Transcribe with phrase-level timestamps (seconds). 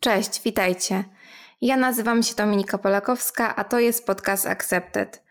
[0.00, 1.04] Cześć, witajcie.
[1.60, 5.22] Ja nazywam się Dominika Polakowska, a to jest podcast Accepted.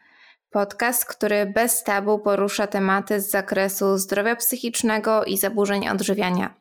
[0.52, 6.54] Podcast, który bez tabu porusza tematy z zakresu zdrowia psychicznego i zaburzeń odżywiania.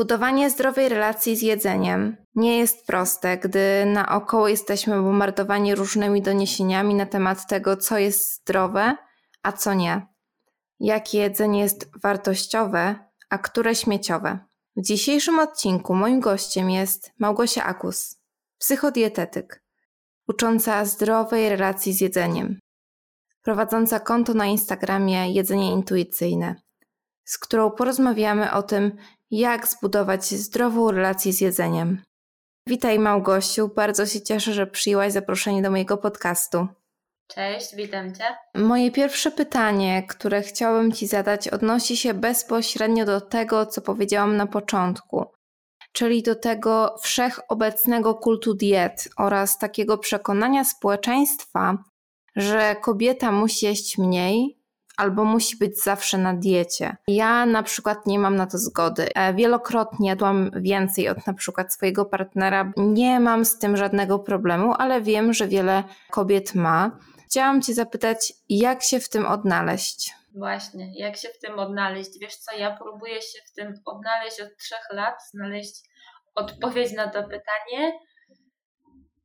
[0.00, 7.06] Zbudowanie zdrowej relacji z jedzeniem nie jest proste, gdy naokoło jesteśmy bombardowani różnymi doniesieniami na
[7.06, 8.96] temat tego, co jest zdrowe,
[9.42, 10.06] a co nie.
[10.78, 12.94] Jakie jedzenie jest wartościowe,
[13.30, 14.38] a które śmieciowe.
[14.76, 18.18] W dzisiejszym odcinku moim gościem jest Małgosia Akus,
[18.58, 19.62] psychodietetyk,
[20.28, 22.58] ucząca zdrowej relacji z jedzeniem,
[23.42, 26.54] prowadząca konto na Instagramie Jedzenie Intuicyjne,
[27.24, 28.96] z którą porozmawiamy o tym,
[29.30, 32.02] jak zbudować zdrową relację z jedzeniem.
[32.66, 36.68] Witaj Małgosiu, bardzo się cieszę, że przyjęłaś zaproszenie do mojego podcastu.
[37.28, 38.24] Cześć, witam Cię.
[38.54, 44.46] Moje pierwsze pytanie, które chciałabym Ci zadać, odnosi się bezpośrednio do tego, co powiedziałam na
[44.46, 45.26] początku,
[45.92, 51.78] czyli do tego wszechobecnego kultu diet oraz takiego przekonania społeczeństwa,
[52.36, 54.59] że kobieta musi jeść mniej,
[55.00, 56.96] albo musi być zawsze na diecie.
[57.08, 59.08] Ja na przykład nie mam na to zgody.
[59.14, 62.72] E, wielokrotnie jadłam więcej od na przykład swojego partnera.
[62.76, 66.98] Nie mam z tym żadnego problemu, ale wiem, że wiele kobiet ma.
[67.26, 70.14] Chciałam Cię zapytać, jak się w tym odnaleźć?
[70.34, 72.10] Właśnie, jak się w tym odnaleźć?
[72.20, 75.74] Wiesz co, ja próbuję się w tym odnaleźć od trzech lat, znaleźć
[76.34, 77.92] odpowiedź na to pytanie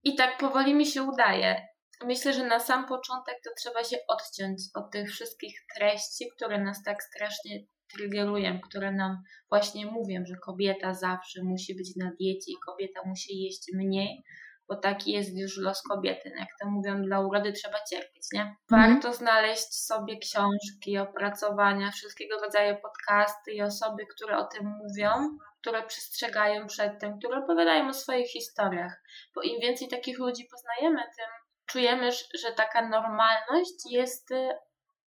[0.04, 1.75] i tak powoli mi się udaje.
[2.04, 6.84] Myślę, że na sam początek to trzeba się odciąć od tych wszystkich treści, które nas
[6.84, 7.60] tak strasznie
[7.94, 13.44] triggerują, które nam właśnie mówią, że kobieta zawsze musi być na diecie i kobieta musi
[13.44, 14.24] jeść mniej,
[14.68, 16.30] bo taki jest już los kobiety.
[16.40, 18.42] Jak to mówią, dla urody trzeba cierpieć, nie?
[18.42, 18.56] Mhm.
[18.70, 25.84] Warto znaleźć sobie książki, opracowania, wszystkiego rodzaju podcasty i osoby, które o tym mówią, które
[25.84, 29.02] przestrzegają przed tym, które opowiadają o swoich historiach.
[29.36, 31.45] Bo im więcej takich ludzi poznajemy, tym
[31.76, 34.50] czujemy, że taka normalność jest y,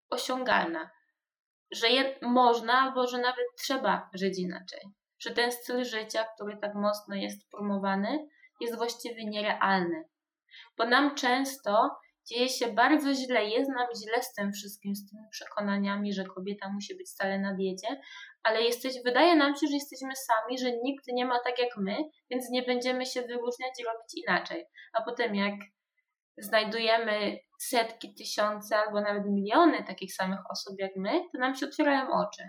[0.09, 0.89] osiągalna,
[1.71, 4.79] że je, można albo że nawet trzeba żyć inaczej.
[5.19, 8.27] Że ten styl życia, który tak mocno jest promowany,
[8.61, 10.03] jest właściwie nierealny.
[10.77, 11.97] Bo nam często
[12.27, 16.69] dzieje się bardzo źle, jest nam źle z tym wszystkim, z tymi przekonaniami, że kobieta
[16.69, 18.01] musi być stale na diecie,
[18.43, 21.97] ale jesteś, wydaje nam się, że jesteśmy sami, że nikt nie ma tak jak my,
[22.29, 24.65] więc nie będziemy się wyróżniać i robić inaczej.
[24.93, 25.53] A potem jak
[26.39, 32.07] znajdujemy setki, tysiące albo nawet miliony takich samych osób jak my, to nam się otwierają
[32.11, 32.43] oczy.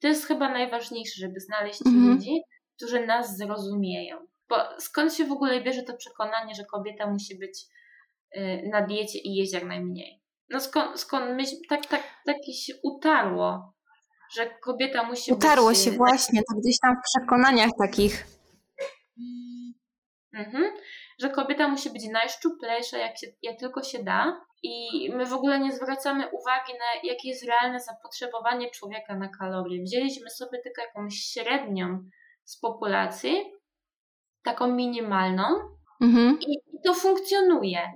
[0.00, 2.08] To jest chyba najważniejsze, żeby znaleźć mhm.
[2.08, 2.42] ludzi,
[2.76, 4.16] którzy nas zrozumieją.
[4.48, 7.64] Bo skąd się w ogóle bierze to przekonanie, że kobieta musi być
[8.36, 10.22] y, na diecie i jeść jak najmniej?
[10.48, 13.74] No skąd, skąd myśl, tak, tak, tak się utarło,
[14.36, 15.78] że kobieta musi utarło być...
[15.78, 18.26] się y, właśnie, to gdzieś tam w przekonaniach takich.
[20.34, 20.72] Mhm
[21.20, 24.40] że kobieta musi być najszczuplejsza, jak, się, jak tylko się da.
[24.62, 29.82] I my w ogóle nie zwracamy uwagi na jakie jest realne zapotrzebowanie człowieka na kalorie.
[29.82, 31.98] Wzięliśmy sobie tylko jakąś średnią
[32.44, 33.52] z populacji,
[34.44, 35.44] taką minimalną,
[36.00, 36.38] mhm.
[36.40, 37.92] i, to funkcjonuje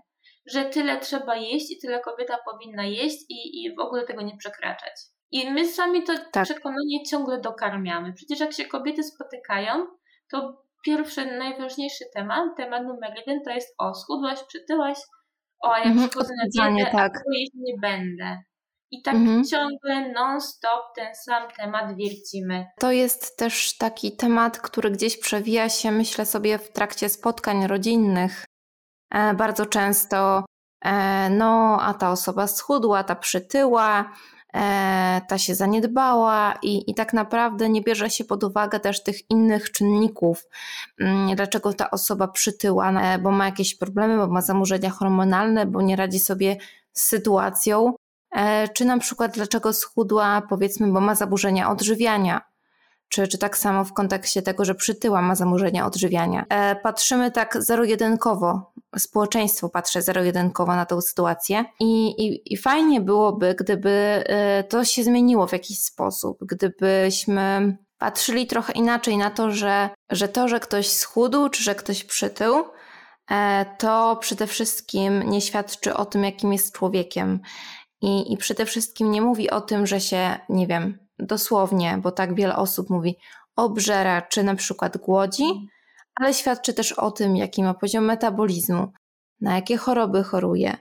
[0.47, 4.37] że tyle trzeba jeść i tyle kobieta powinna jeść i, i w ogóle tego nie
[4.37, 4.93] przekraczać.
[5.31, 6.45] I my sami to tak.
[6.45, 8.13] przekonanie ciągle dokarmiamy.
[8.13, 9.87] Przecież jak się kobiety spotykają,
[10.31, 14.99] to pierwszy, najważniejszy temat, temat numer jeden to jest o, schudłaś, przytyłaś,
[15.65, 17.17] o, a jak mhm, przychodzę na dietę, tak.
[17.17, 18.43] a jeść nie będę.
[18.91, 19.45] I tak mhm.
[19.45, 22.67] ciągle non-stop ten sam temat wiercimy.
[22.81, 28.45] To jest też taki temat, który gdzieś przewija się, myślę sobie, w trakcie spotkań rodzinnych.
[29.15, 30.45] E, bardzo często,
[30.85, 34.13] e, no, a ta osoba schudła, ta przytyła,
[35.29, 39.73] ta się zaniedbała i, i tak naprawdę nie bierze się pod uwagę też tych innych
[39.73, 40.45] czynników,
[41.01, 45.83] mm, dlaczego ta osoba przytyła, e, bo ma jakieś problemy, bo ma zamurzenia hormonalne, bo
[45.83, 46.57] nie radzi sobie
[46.93, 47.95] z sytuacją,
[48.37, 52.41] e, czy na przykład dlaczego schudła, powiedzmy, bo ma zaburzenia odżywiania.
[53.09, 56.45] Czy, czy tak samo w kontekście tego, że przytyła ma zamurzenia odżywiania.
[56.83, 64.25] patrzymy tak zero-jedynkowo społeczeństwo patrzy zero-jedynkowo na tę sytuację I, i, i fajnie byłoby, gdyby
[64.61, 70.29] y, to się zmieniło w jakiś sposób, gdybyśmy patrzyli trochę inaczej na to, że, że
[70.29, 72.65] to, że ktoś schudł, czy że ktoś przytył,
[73.31, 77.41] e, to przede wszystkim nie świadczy o tym, jakim jest człowiekiem.
[78.03, 82.35] I, I przede wszystkim nie mówi o tym, że się, nie wiem, dosłownie, bo tak
[82.35, 83.17] wiele osób mówi,
[83.57, 85.45] obżera czy na przykład głodzi,
[86.17, 88.93] ale świadczy też o tym, jaki ma poziom metabolizmu,
[89.41, 90.77] na jakie choroby choruje,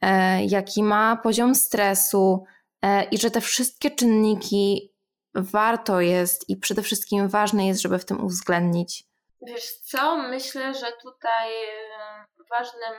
[0.00, 2.44] e, jaki ma poziom stresu
[2.82, 4.92] e, i że te wszystkie czynniki
[5.34, 9.04] warto jest i przede wszystkim ważne jest, żeby w tym uwzględnić.
[9.46, 12.92] Wiesz co, myślę, że tutaj e, ważnym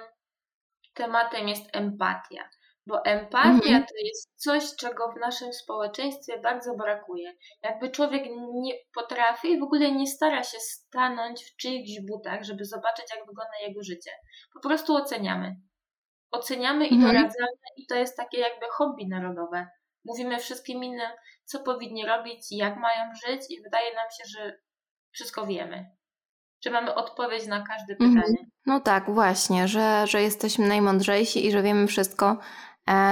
[0.94, 2.50] tematem jest empatia.
[2.88, 3.86] Bo empatia mhm.
[3.86, 7.34] to jest coś, czego w naszym społeczeństwie bardzo brakuje.
[7.64, 12.66] Jakby człowiek nie potrafi i w ogóle nie stara się stanąć w czyichś butach, żeby
[12.66, 14.12] zobaczyć, jak wygląda jego życie.
[14.54, 15.56] Po prostu oceniamy.
[16.32, 17.14] Oceniamy i mhm.
[17.14, 19.68] doradzamy, i to jest takie jakby hobby narodowe.
[20.06, 21.12] Mówimy wszystkim innym,
[21.44, 24.60] co powinni robić, jak mają żyć, i wydaje nam się, że
[25.12, 25.96] wszystko wiemy
[26.64, 28.14] że mamy odpowiedź na każde mhm.
[28.14, 28.50] pytanie.
[28.66, 32.38] No tak, właśnie, że, że jesteśmy najmądrzejsi i że wiemy wszystko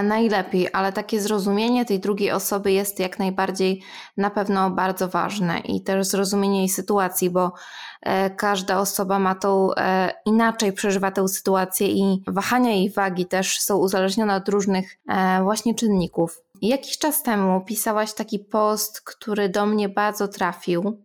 [0.04, 3.82] najlepiej, ale takie zrozumienie tej drugiej osoby jest jak najbardziej
[4.18, 7.54] na pewno bardzo ważne i też zrozumienie jej sytuacji, bo
[8.02, 13.60] e, każda osoba ma tą e, inaczej przeżywa tę sytuację i wahania jej wagi też
[13.60, 16.42] są uzależnione od różnych e, właśnie czynników.
[16.62, 21.04] Jakiś czas temu pisałaś taki post, który do mnie bardzo trafił.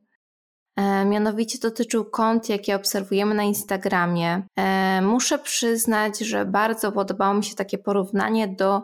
[0.76, 4.43] E, mianowicie dotyczył kont, jakie obserwujemy na Instagramie.
[4.56, 8.82] E, muszę przyznać, że bardzo podobało mi się takie porównanie do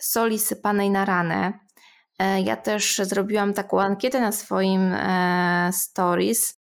[0.00, 1.52] soli sypanej na ranę.
[2.18, 4.94] E, ja też zrobiłam taką ankietę na swoim
[5.72, 6.54] stories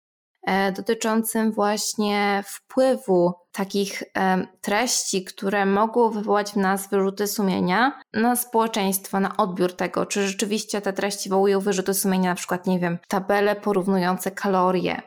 [0.75, 9.19] dotyczącym właśnie wpływu takich e, treści, które mogą wywołać w nas wyrzuty sumienia na społeczeństwo,
[9.19, 13.55] na odbiór tego, czy rzeczywiście te treści wołują wyrzuty sumienia, na przykład, nie wiem, tabele
[13.55, 15.01] porównujące kalorie,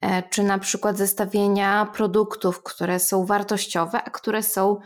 [0.00, 4.76] e, czy na przykład zestawienia produktów, które są wartościowe, a które są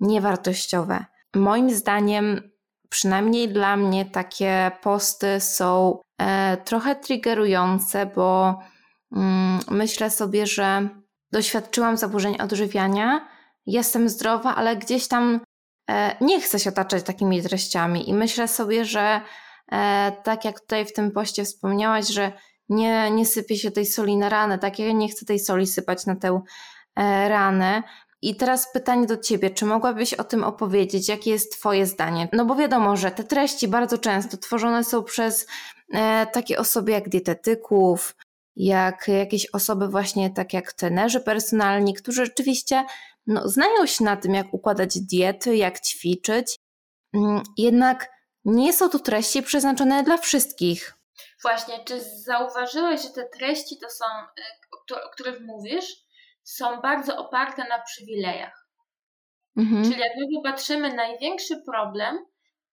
[0.00, 1.04] niewartościowe.
[1.34, 2.50] Moim zdaniem,
[2.88, 5.98] przynajmniej dla mnie, takie posty są
[6.64, 8.58] trochę triggerujące, bo
[9.70, 10.88] myślę sobie, że
[11.32, 13.28] doświadczyłam zaburzeń odżywiania,
[13.66, 15.40] jestem zdrowa, ale gdzieś tam
[15.90, 19.20] e, nie chcę się otaczać takimi treściami i myślę sobie, że
[19.72, 22.32] e, tak jak tutaj w tym poście wspomniałaś, że
[22.68, 26.06] nie, nie sypie się tej soli na ranę, tak ja nie chcę tej soli sypać
[26.06, 26.40] na tę
[26.96, 27.82] e, ranę.
[28.22, 31.08] I teraz pytanie do Ciebie, czy mogłabyś o tym opowiedzieć?
[31.08, 32.28] Jakie jest Twoje zdanie?
[32.32, 35.46] No bo wiadomo, że te treści bardzo często tworzone są przez
[36.32, 38.14] takie osoby jak dietetyków,
[38.56, 42.84] jak jakieś osoby właśnie tak jak trenerzy personalni, którzy rzeczywiście
[43.26, 46.56] no, znają się na tym, jak układać diety, jak ćwiczyć,
[47.14, 48.10] mm, jednak
[48.44, 50.94] nie są to treści przeznaczone dla wszystkich.
[51.42, 54.04] Właśnie, czy zauważyłeś, że te treści to są,
[54.94, 55.84] y, o których mówisz,
[56.42, 58.68] są bardzo oparte na przywilejach.
[59.56, 59.84] Mhm.
[59.84, 62.26] Czyli jak my popatrzymy, największy problem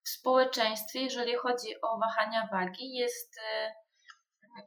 [0.04, 3.83] w społeczeństwie, jeżeli chodzi o wahania wagi, jest y,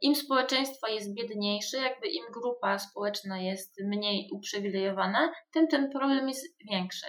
[0.01, 6.57] im społeczeństwo jest biedniejsze, jakby im grupa społeczna jest mniej uprzywilejowana, tym ten problem jest
[6.71, 7.05] większy.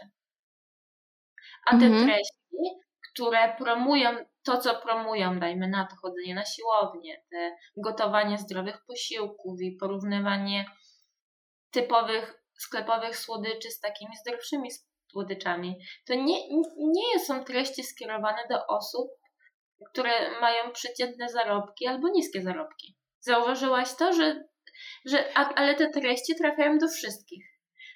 [1.66, 2.06] A te mhm.
[2.06, 2.46] treści,
[3.12, 4.10] które promują
[4.42, 10.64] to, co promują, dajmy na to chodzenie na siłownię, te gotowanie zdrowych posiłków i porównywanie
[11.70, 14.70] typowych sklepowych słodyczy z takimi zdrowszymi
[15.12, 15.76] słodyczami,
[16.06, 16.48] to nie,
[16.78, 19.10] nie są treści skierowane do osób,
[19.86, 22.96] które mają przeciętne zarobki albo niskie zarobki.
[23.20, 24.44] Zauważyłaś to, że,
[25.06, 27.44] że ale te treści trafiają do wszystkich.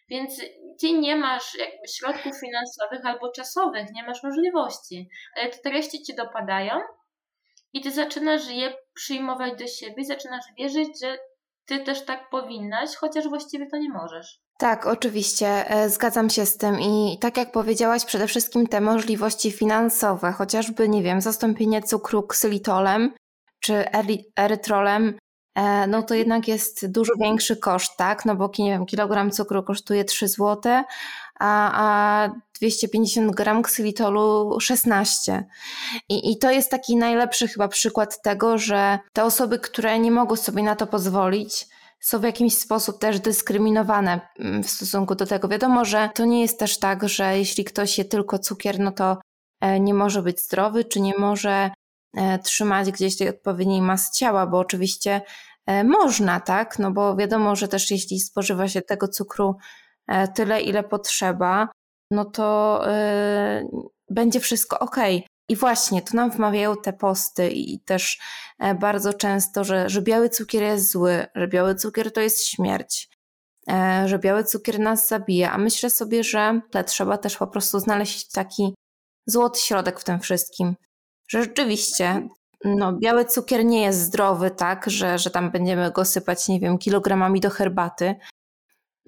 [0.09, 0.41] Więc
[0.81, 6.15] ty nie masz jakby środków finansowych albo czasowych, nie masz możliwości, ale te treści ci
[6.15, 6.81] dopadają
[7.73, 11.19] i ty zaczynasz je przyjmować do siebie, zaczynasz wierzyć, że
[11.67, 14.41] ty też tak powinnaś, chociaż właściwie to nie możesz.
[14.59, 19.53] Tak, oczywiście, e, zgadzam się z tym i tak jak powiedziałaś, przede wszystkim te możliwości
[19.53, 23.15] finansowe, chociażby, nie wiem, zastąpienie cukru ksylitolem
[23.61, 23.85] czy
[24.37, 25.19] erytrolem,
[25.55, 28.25] e, no to jednak jest dużo większy koszt, tak?
[28.25, 30.83] No bo, nie wiem, kilogram cukru kosztuje 3 zł,
[31.41, 35.45] a, a 250 gram ksylitolu 16.
[36.09, 40.37] I, I to jest taki najlepszy chyba przykład tego, że te osoby, które nie mogą
[40.37, 41.67] sobie na to pozwolić,
[42.03, 45.49] są w jakiś sposób też dyskryminowane mm, w stosunku do tego.
[45.49, 49.17] Wiadomo, że to nie jest też tak, że jeśli ktoś je tylko cukier, no to
[49.61, 51.71] e, nie może być zdrowy, czy nie może
[52.17, 55.23] e, trzymać gdzieś tej odpowiedniej masy ciała, bo oczywiście
[55.67, 56.79] e, można, tak?
[56.79, 59.57] No bo wiadomo, że też jeśli spożywa się tego cukru
[60.35, 61.69] tyle, ile potrzeba,
[62.11, 62.81] no to
[64.11, 64.97] będzie wszystko ok.
[65.49, 68.19] I właśnie, to nam wmawiają te posty i też
[68.59, 73.09] e, bardzo często, że, że biały cukier jest zły, że biały cukier to jest śmierć,
[73.71, 75.53] e, że biały cukier nas zabija.
[75.53, 78.75] A myślę sobie, że trzeba też po prostu znaleźć taki
[79.27, 80.77] złoty środek w tym wszystkim.
[81.29, 82.29] Że rzeczywiście
[82.65, 86.79] no, biały cukier nie jest zdrowy, tak, że, że tam będziemy go sypać, nie wiem,
[86.79, 88.15] kilogramami do herbaty.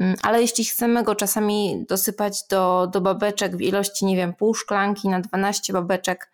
[0.01, 4.55] Mm, ale jeśli chcemy go czasami dosypać do, do babeczek w ilości, nie wiem, pół
[4.55, 6.33] szklanki na 12 babeczek,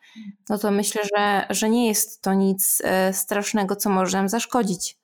[0.49, 5.01] no to myślę, że, że nie jest to nic e, strasznego, co może nam zaszkodzić.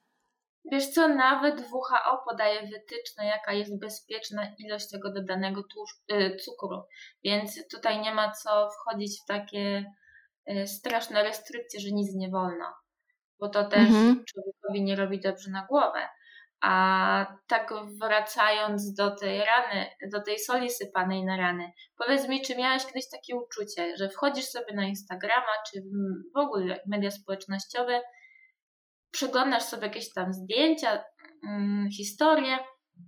[0.72, 5.64] Wiesz co, nawet WHO podaje wytyczne, jaka jest bezpieczna ilość tego dodanego
[6.12, 6.82] y, cukru,
[7.24, 9.92] więc tutaj nie ma co wchodzić w takie
[10.50, 12.64] y, straszne restrykcje, że nic nie wolno,
[13.40, 14.24] bo to też mhm.
[14.24, 16.08] człowiekowi nie robi dobrze na głowę.
[16.60, 17.70] A tak
[18.00, 23.10] wracając do tej rany, do tej soli sypanej na rany, powiedz mi, czy miałeś kiedyś
[23.10, 25.82] takie uczucie, że wchodzisz sobie na Instagrama, czy
[26.34, 28.02] w ogóle media społecznościowe
[29.10, 31.04] przeglądasz sobie jakieś tam zdjęcia,
[31.44, 32.58] hmm, historie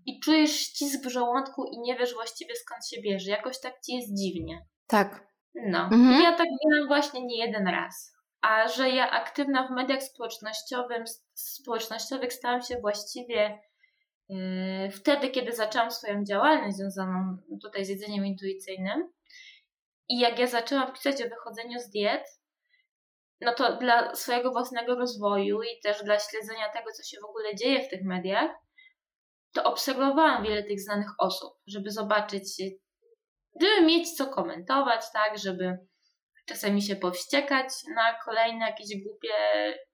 [0.06, 3.30] i czujesz ścisk w żołądku i nie wiesz właściwie skąd się bierze.
[3.30, 4.66] Jakoś tak ci jest dziwnie.
[4.86, 5.28] Tak.
[5.54, 5.78] No.
[5.78, 6.22] Mhm.
[6.22, 8.17] Ja tak miałam właśnie nie jeden raz.
[8.40, 11.02] A że ja aktywna w mediach społecznościowych,
[11.34, 13.60] społecznościowych stałam się właściwie
[14.28, 19.12] yy, wtedy, kiedy zaczęłam swoją działalność związaną tutaj z jedzeniem intuicyjnym.
[20.08, 22.24] I jak ja zaczęłam pisać o wychodzeniu z diet,
[23.40, 27.54] no to dla swojego własnego rozwoju i też dla śledzenia tego, co się w ogóle
[27.54, 28.50] dzieje w tych mediach,
[29.54, 32.62] to obserwowałam wiele tych znanych osób, żeby zobaczyć,
[33.60, 35.78] żeby mieć co komentować, tak, żeby
[36.48, 39.34] czasami się powściekać na kolejne jakieś głupie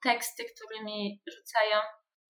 [0.02, 1.80] teksty, którymi rzucają.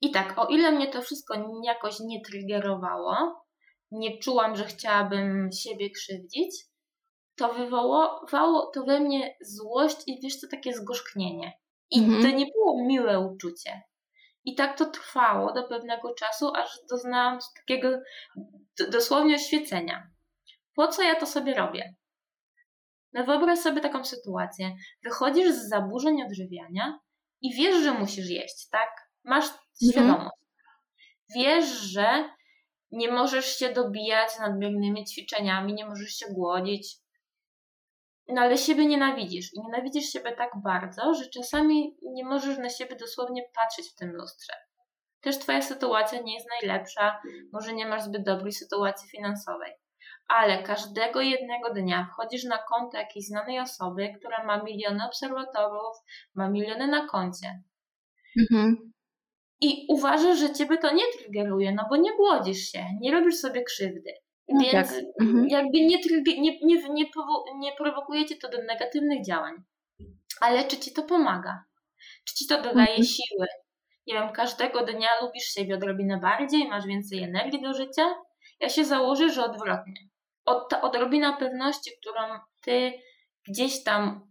[0.01, 3.45] I tak, o ile mnie to wszystko jakoś nie triggerowało,
[3.91, 6.65] nie czułam, że chciałabym siebie krzywdzić,
[7.37, 11.53] to wywołało to we mnie złość i wiesz co, takie zgorzknienie.
[11.91, 12.23] I mhm.
[12.23, 13.83] to nie było miłe uczucie.
[14.45, 17.89] I tak to trwało do pewnego czasu, aż doznałam takiego
[18.91, 20.11] dosłownie oświecenia.
[20.75, 21.95] Po co ja to sobie robię?
[23.15, 24.77] No wyobraź sobie taką sytuację.
[25.05, 26.99] Wychodzisz z zaburzeń odżywiania
[27.41, 29.11] i wiesz, że musisz jeść, tak?
[29.25, 29.93] Masz mhm.
[29.93, 30.37] świadomość.
[31.35, 32.29] Wiesz, że
[32.91, 36.97] nie możesz się dobijać nadmiernymi ćwiczeniami, nie możesz się głodzić,
[38.29, 42.97] no ale siebie nienawidzisz i nienawidzisz siebie tak bardzo, że czasami nie możesz na siebie
[42.97, 44.53] dosłownie patrzeć w tym lustrze.
[45.21, 49.73] Też twoja sytuacja nie jest najlepsza, może nie masz zbyt dobrej sytuacji finansowej,
[50.29, 55.97] ale każdego jednego dnia wchodzisz na konto jakiejś znanej osoby, która ma miliony obserwatorów,
[56.35, 57.63] ma miliony na koncie.
[58.41, 58.93] Mhm.
[59.61, 63.63] I uważasz, że ciebie to nie triggeruje, no bo nie głodzisz się, nie robisz sobie
[63.63, 64.13] krzywdy.
[64.49, 65.05] No Więc tak.
[65.21, 65.49] mhm.
[65.49, 67.11] jakby nie, nie, nie, nie,
[67.59, 69.55] nie prowokujecie to do negatywnych działań.
[70.41, 71.65] Ale czy ci to pomaga?
[72.25, 73.05] Czy ci to dodaje mhm.
[73.05, 73.47] siły?
[74.07, 78.15] Nie wiem, każdego dnia lubisz siebie odrobinę bardziej, masz więcej energii do życia?
[78.61, 80.14] Ja się założę, że odwrotnie.
[80.45, 82.21] Od, ta odrobina pewności, którą
[82.63, 82.93] ty
[83.49, 84.31] gdzieś tam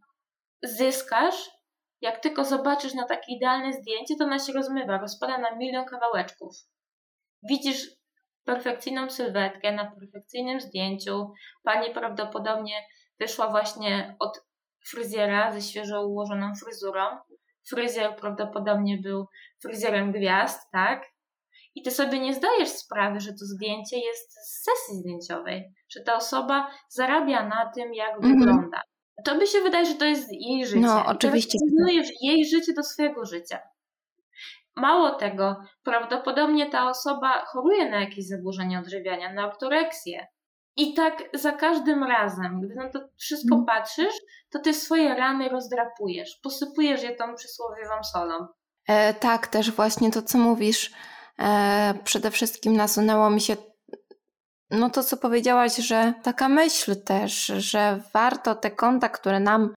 [0.64, 1.52] zyskasz,
[2.02, 6.56] jak tylko zobaczysz na takie idealne zdjęcie, to ona się rozmywa, rozpada na milion kawałeczków.
[7.50, 7.88] Widzisz
[8.44, 11.32] perfekcyjną sylwetkę na perfekcyjnym zdjęciu.
[11.64, 12.86] Pani prawdopodobnie
[13.20, 14.46] wyszła właśnie od
[14.90, 17.04] fryzjera ze świeżo ułożoną fryzurą.
[17.70, 19.28] Fryzjer prawdopodobnie był
[19.62, 21.13] fryzjerem gwiazd, tak?
[21.76, 26.16] I ty sobie nie zdajesz sprawy, że to zdjęcie jest z sesji zdjęciowej, że ta
[26.16, 28.40] osoba zarabia na tym, jak mm -hmm.
[28.40, 28.82] wygląda.
[29.26, 30.80] To by się wydaje, że to jest jej życie.
[30.80, 31.58] No, oczywiście.
[31.60, 33.60] Porównujesz jej życie do swojego życia.
[34.76, 40.28] Mało tego, prawdopodobnie ta osoba choruje na jakieś zaburzenie odżywiania, na ortoreksję.
[40.76, 43.66] I tak za każdym razem, gdy na to wszystko mm.
[43.66, 44.16] patrzysz,
[44.50, 48.48] to ty swoje rany rozdrapujesz, posypujesz je tą przysłowiową solą.
[48.88, 50.92] E, tak, też właśnie to, co mówisz,
[52.04, 53.56] przede wszystkim nasunęło mi się
[54.72, 59.74] no to, co powiedziałaś, że taka myśl też, że warto te konta, które nam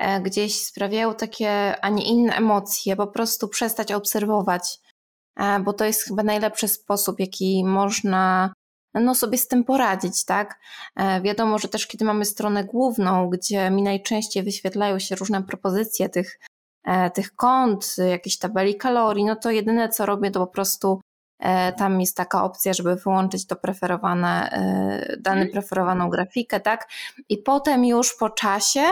[0.00, 4.78] E, gdzieś sprawiają takie, a nie inne emocje, po prostu przestać obserwować,
[5.36, 8.52] e, bo to jest chyba najlepszy sposób, jaki można
[8.94, 10.60] no, sobie z tym poradzić, tak?
[10.96, 16.08] E, wiadomo, że też kiedy mamy stronę główną, gdzie mi najczęściej wyświetlają się różne propozycje
[16.08, 16.38] tych,
[17.14, 21.00] tych kont, jakieś tabeli kalorii, no to jedyne co robię to po prostu
[21.76, 24.50] tam jest taka opcja, żeby wyłączyć to preferowane,
[25.18, 25.52] dany mhm.
[25.52, 26.88] preferowaną grafikę, tak?
[27.28, 28.82] I potem już po czasie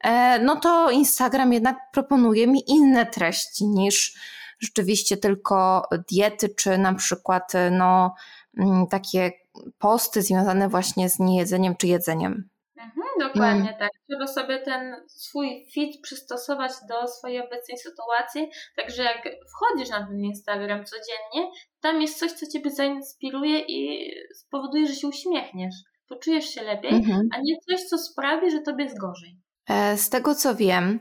[0.00, 4.18] E, no to Instagram jednak proponuje mi inne treści niż
[4.60, 8.14] rzeczywiście tylko diety, czy na przykład no,
[8.58, 9.32] mm, takie
[9.78, 12.48] posty związane właśnie z niejedzeniem czy jedzeniem.
[12.78, 13.90] Mhm, dokładnie tak.
[14.08, 18.50] Trzeba sobie ten swój fit przystosować do swojej obecnej sytuacji.
[18.76, 24.86] Także jak wchodzisz na ten Instagram codziennie, tam jest coś, co ciebie zainspiruje i spowoduje,
[24.86, 25.74] że się uśmiechniesz.
[26.08, 27.28] Poczujesz się lepiej, mhm.
[27.34, 29.38] a nie coś, co sprawi, że tobie jest gorzej.
[29.68, 31.00] E, z tego co wiem,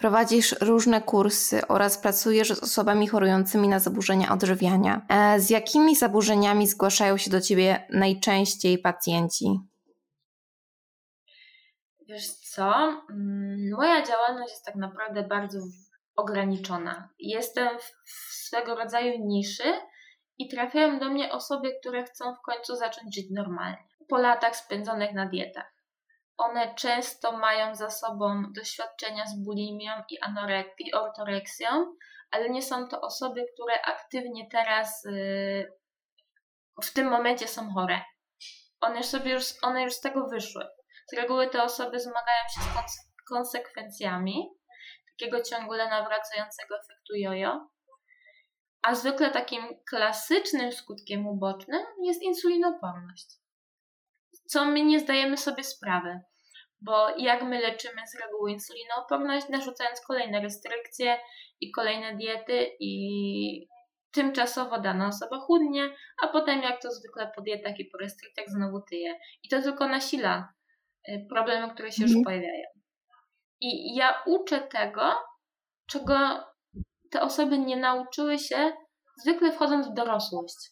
[0.00, 5.06] Prowadzisz różne kursy oraz pracujesz z osobami chorującymi na zaburzenia odżywiania.
[5.08, 9.69] E, z jakimi zaburzeniami zgłaszają się do ciebie najczęściej pacjenci?
[12.10, 12.72] Wiesz co?
[13.10, 15.58] Mm, moja działalność jest tak naprawdę bardzo
[16.16, 17.08] ograniczona.
[17.18, 19.72] Jestem w swego rodzaju niszy
[20.38, 23.88] i trafiają do mnie osoby, które chcą w końcu zacząć żyć normalnie.
[24.08, 25.72] Po latach spędzonych na dietach.
[26.36, 31.68] One często mają za sobą doświadczenia z bulimią i, anorek- i ortoreksją,
[32.30, 35.72] ale nie są to osoby, które aktywnie teraz yy,
[36.82, 38.00] w tym momencie są chore.
[38.80, 40.79] One, sobie już, one już z tego wyszły.
[41.10, 44.50] Z reguły te osoby zmagają się z konsekwencjami
[45.08, 47.68] takiego ciągle nawracającego efektu jojo.
[48.82, 53.26] A zwykle takim klasycznym skutkiem ubocznym jest insulinoporność.
[54.46, 56.20] Co my nie zdajemy sobie sprawy,
[56.80, 61.18] bo jak my leczymy z reguły insulinooporność, narzucając kolejne restrykcje
[61.60, 63.68] i kolejne diety i
[64.10, 68.80] tymczasowo dana osoba chudnie, a potem jak to zwykle po dietach i po restrykcjach znowu
[68.80, 69.18] tyje.
[69.42, 70.52] I to tylko nasila
[71.28, 72.24] problemy, które się już mhm.
[72.24, 72.64] pojawiają.
[73.60, 75.14] I ja uczę tego,
[75.86, 76.14] czego
[77.10, 78.72] te osoby nie nauczyły się,
[79.22, 80.70] zwykle wchodząc w dorosłość.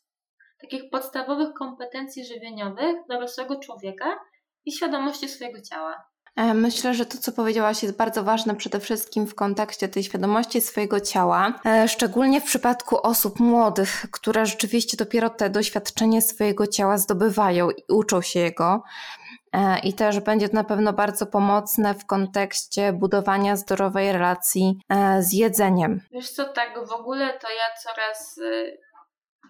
[0.61, 4.21] Takich podstawowych kompetencji żywieniowych dorosłego człowieka
[4.65, 6.05] i świadomości swojego ciała.
[6.38, 10.61] E, myślę, że to, co powiedziałaś, jest bardzo ważne przede wszystkim w kontekście tej świadomości
[10.61, 16.99] swojego ciała, e, szczególnie w przypadku osób młodych, które rzeczywiście dopiero te doświadczenie swojego ciała
[16.99, 18.83] zdobywają i uczą się jego.
[19.52, 24.80] E, I też będzie to na pewno bardzo pomocne w kontekście budowania zdrowej relacji
[25.21, 26.00] z jedzeniem.
[26.12, 28.78] Wiesz co, tak w ogóle to ja coraz y,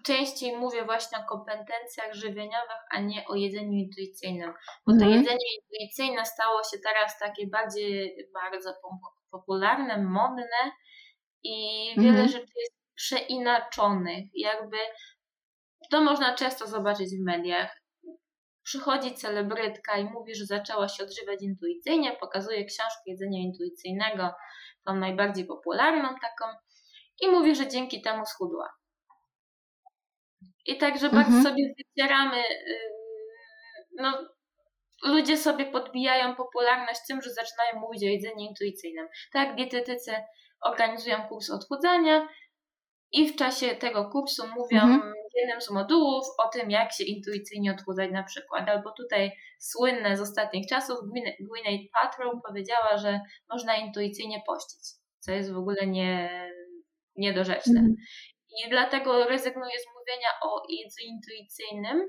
[0.05, 4.53] częściej mówię właśnie o kompetencjach żywieniowych, a nie o jedzeniu intuicyjnym.
[4.87, 5.11] Bo to mhm.
[5.11, 8.73] jedzenie intuicyjne stało się teraz takie bardziej bardzo
[9.31, 10.71] popularne, modne
[11.43, 12.27] i wiele mhm.
[12.27, 14.25] rzeczy jest przeinaczonych.
[14.33, 14.77] Jakby
[15.91, 17.79] to można często zobaczyć w mediach
[18.63, 24.33] przychodzi celebrytka i mówi, że zaczęła się odżywiać intuicyjnie, pokazuje książkę jedzenia intuicyjnego,
[24.85, 26.57] tą najbardziej popularną taką,
[27.21, 28.69] i mówi, że dzięki temu schudła.
[30.69, 31.23] I także mhm.
[31.23, 32.45] bardzo sobie wycieramy, yy,
[33.97, 34.29] no,
[35.03, 39.07] ludzie sobie podbijają popularność tym, że zaczynają mówić o jedzeniu intuicyjnym.
[39.33, 40.11] Tak, dietetycy
[40.61, 42.27] organizują kurs odchudzania
[43.11, 47.71] i w czasie tego kursu mówią mhm jednym z modułów o tym, jak się intuicyjnie
[47.71, 48.69] odchudzać na przykład.
[48.69, 50.97] Albo tutaj słynne z ostatnich czasów
[51.39, 54.79] Gwyneth Paltrow powiedziała, że można intuicyjnie pościć,
[55.19, 56.29] co jest w ogóle nie,
[57.15, 57.79] niedorzeczne.
[57.79, 57.95] Mm.
[58.49, 62.07] I dlatego rezygnuję z mówienia o jedzeniu intuicyjnym,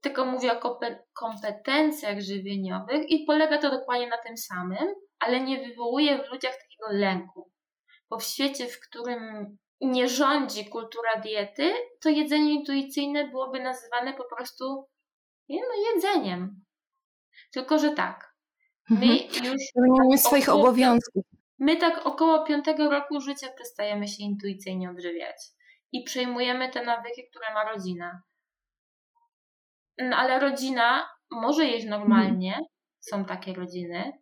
[0.00, 0.78] tylko mówię o
[1.14, 6.98] kompetencjach żywieniowych i polega to dokładnie na tym samym, ale nie wywołuje w ludziach takiego
[6.98, 7.50] lęku.
[8.10, 11.72] Bo w świecie, w którym nie rządzi kultura diety,
[12.02, 14.88] to jedzenie intuicyjne byłoby nazywane po prostu
[15.48, 16.64] no, jedzeniem.
[17.52, 18.34] Tylko, że tak.
[18.90, 19.44] My mhm.
[19.44, 19.62] już.
[20.10, 21.24] Tak swoich około, obowiązków.
[21.58, 25.36] My tak około piątego roku życia przestajemy się intuicyjnie odżywiać
[25.94, 28.22] i przejmujemy te nawyki, które ma rodzina.
[29.98, 32.58] No, ale rodzina może jeść normalnie,
[33.00, 34.12] są takie rodziny,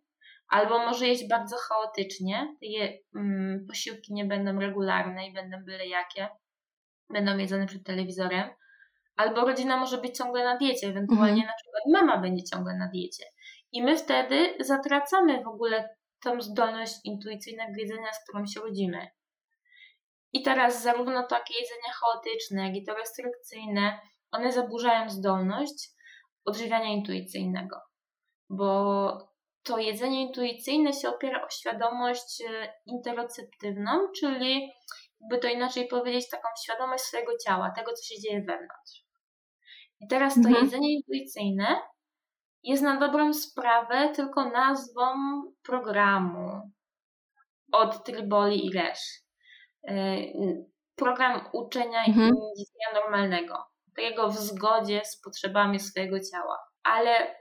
[0.47, 6.27] albo może jeść bardzo chaotycznie, je, mm, posiłki nie będą regularne i będą byle jakie,
[7.09, 8.49] będą jedzone przed telewizorem,
[9.15, 11.47] albo rodzina może być ciągle na diecie, ewentualnie mhm.
[11.47, 13.23] na przykład mama będzie ciągle na diecie.
[13.71, 19.07] I my wtedy zatracamy w ogóle tą zdolność intuicyjnego jedzenia, z którą się rodzimy.
[20.33, 23.99] I teraz zarówno takie jedzenie chaotyczne, jak i to restrykcyjne,
[24.31, 25.89] one zaburzają zdolność
[26.45, 27.77] odżywiania intuicyjnego.
[28.49, 34.71] Bo to jedzenie intuicyjne się opiera o świadomość e, interoceptywną, czyli
[35.29, 39.03] by to inaczej powiedzieć, taką świadomość swojego ciała, tego, co się dzieje wewnątrz.
[39.99, 40.65] I teraz to mhm.
[40.65, 41.81] jedzenie intuicyjne
[42.63, 45.03] jest na dobrą sprawę tylko nazwą
[45.63, 46.71] programu
[47.71, 49.22] od Triboli i Resz.
[49.87, 50.17] E,
[50.95, 52.31] program uczenia mhm.
[52.57, 53.65] jedzenia normalnego,
[53.95, 56.59] takiego w zgodzie z potrzebami swojego ciała.
[56.83, 57.35] Ale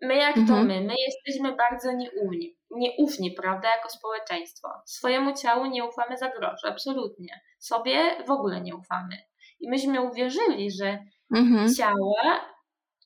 [0.00, 0.46] My jak mhm.
[0.46, 4.68] to my, my jesteśmy bardzo nieufni, nieufni, prawda, jako społeczeństwo.
[4.86, 7.40] Swojemu ciału nie ufamy za grosz, absolutnie.
[7.58, 9.16] Sobie w ogóle nie ufamy.
[9.60, 10.98] I myśmy uwierzyli, że
[11.36, 11.74] mhm.
[11.74, 12.40] ciała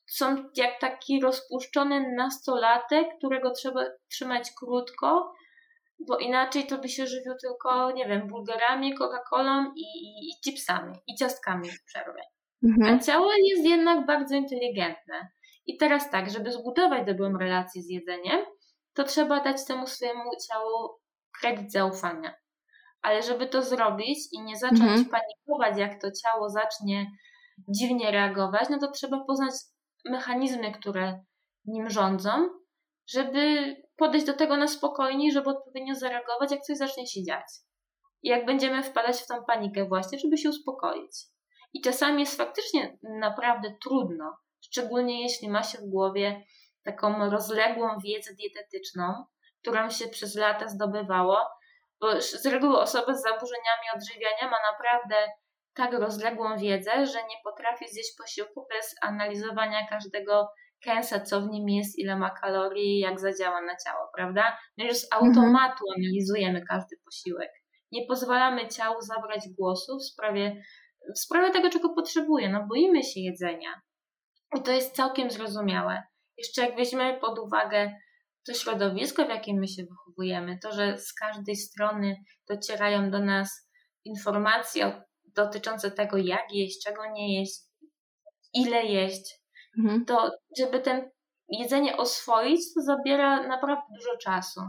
[0.07, 5.33] są jak taki rozpuszczony nastolatek, którego trzeba trzymać krótko,
[6.07, 10.95] bo inaczej to by się żywił tylko, nie wiem, bulgarami, Coca-Colą i, i, i chipsami,
[11.07, 12.23] i ciastkami w przerwie.
[12.63, 12.95] Mhm.
[12.95, 15.29] A ciało jest jednak bardzo inteligentne.
[15.65, 18.45] I teraz tak, żeby zbudować dobrą relację z jedzeniem,
[18.93, 20.89] to trzeba dać temu swojemu ciału
[21.41, 22.33] kredyt zaufania.
[23.01, 25.05] Ale żeby to zrobić i nie zacząć mhm.
[25.05, 27.11] panikować, jak to ciało zacznie
[27.67, 29.53] dziwnie reagować, no to trzeba poznać
[30.05, 31.23] mechanizmy, które
[31.65, 32.49] nim rządzą,
[33.09, 37.45] żeby podejść do tego na spokojnie, żeby odpowiednio zareagować, jak coś zacznie się dziać.
[38.23, 41.11] I jak będziemy wpadać w tą panikę właśnie, żeby się uspokoić.
[41.73, 46.43] I czasami jest faktycznie naprawdę trudno, szczególnie jeśli ma się w głowie
[46.83, 49.25] taką rozległą wiedzę dietetyczną,
[49.61, 51.37] którą się przez lata zdobywało,
[52.01, 55.15] bo z reguły osoba z zaburzeniami odżywiania ma naprawdę
[55.73, 60.49] tak rozległą wiedzę, że nie potrafi zjeść posiłku bez analizowania każdego
[60.83, 64.57] kęsa, co w nim jest, ile ma kalorii, jak zadziała na ciało, prawda?
[64.77, 65.23] My już z mhm.
[65.23, 67.51] automatu analizujemy każdy posiłek.
[67.91, 70.63] Nie pozwalamy ciału zabrać głosu w sprawie,
[71.15, 72.49] w sprawie tego, czego potrzebuje.
[72.49, 73.81] No boimy się jedzenia.
[74.57, 76.03] I to jest całkiem zrozumiałe.
[76.37, 77.93] Jeszcze jak weźmiemy pod uwagę
[78.47, 82.15] to środowisko, w jakim my się wychowujemy, to, że z każdej strony
[82.49, 83.69] docierają do nas
[84.05, 87.59] informacje dotyczące tego, jak jeść, czego nie jeść,
[88.53, 89.42] ile jeść,
[89.77, 90.05] mhm.
[90.05, 91.09] to żeby ten
[91.49, 94.61] jedzenie oswoić, to zabiera naprawdę dużo czasu.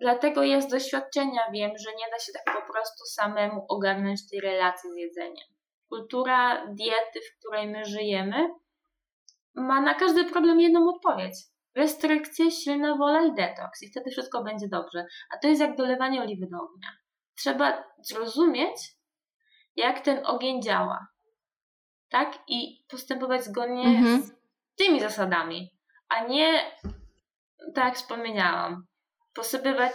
[0.00, 4.40] Dlatego ja z doświadczenia wiem, że nie da się tak po prostu samemu ogarnąć tej
[4.40, 5.46] relacji z jedzeniem.
[5.88, 8.48] Kultura diety, w której my żyjemy,
[9.54, 11.34] ma na każdy problem jedną odpowiedź.
[11.74, 13.82] Restrykcje, silna wola i detoks.
[13.82, 15.06] I wtedy wszystko będzie dobrze.
[15.34, 16.88] A to jest jak dolewanie oliwy do ognia.
[17.38, 18.76] Trzeba zrozumieć,
[19.76, 21.06] jak ten ogień działa.
[22.08, 22.38] Tak?
[22.48, 24.22] I postępować zgodnie mhm.
[24.22, 24.30] z
[24.76, 25.70] tymi zasadami.
[26.08, 26.60] A nie,
[27.74, 28.86] tak jak wspomniałam,
[29.34, 29.92] posypywać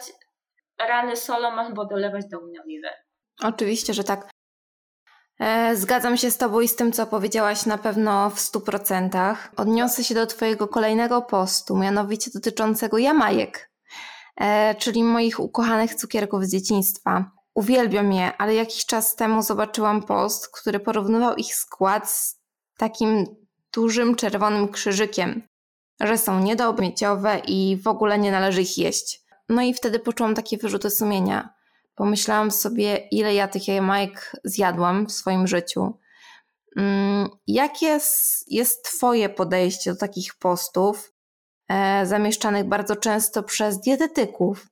[0.80, 2.88] rany solą albo dolewać do ognia oliwy.
[3.44, 4.30] Oczywiście, że tak.
[5.40, 9.52] E, zgadzam się z Tobą i z tym, co powiedziałaś na pewno w stu procentach.
[9.58, 13.72] Odniosę się do Twojego kolejnego postu, mianowicie dotyczącego jamajek,
[14.38, 17.32] e, czyli moich ukochanych cukierków z dzieciństwa.
[17.56, 22.40] Uwielbiam je, ale jakiś czas temu zobaczyłam post, który porównywał ich skład z
[22.78, 23.26] takim
[23.74, 25.44] dużym czerwonym krzyżykiem,
[26.00, 29.22] że są niedobre, mieciowe i w ogóle nie należy ich jeść.
[29.50, 31.54] No i wtedy poczułam takie wyrzuty sumienia
[32.02, 36.00] pomyślałam sobie, ile ja tych jajek zjadłam w swoim życiu.
[36.78, 38.00] Mm, jakie
[38.48, 41.14] jest Twoje podejście do takich postów
[41.68, 44.68] e, zamieszczanych bardzo często przez dietetyków?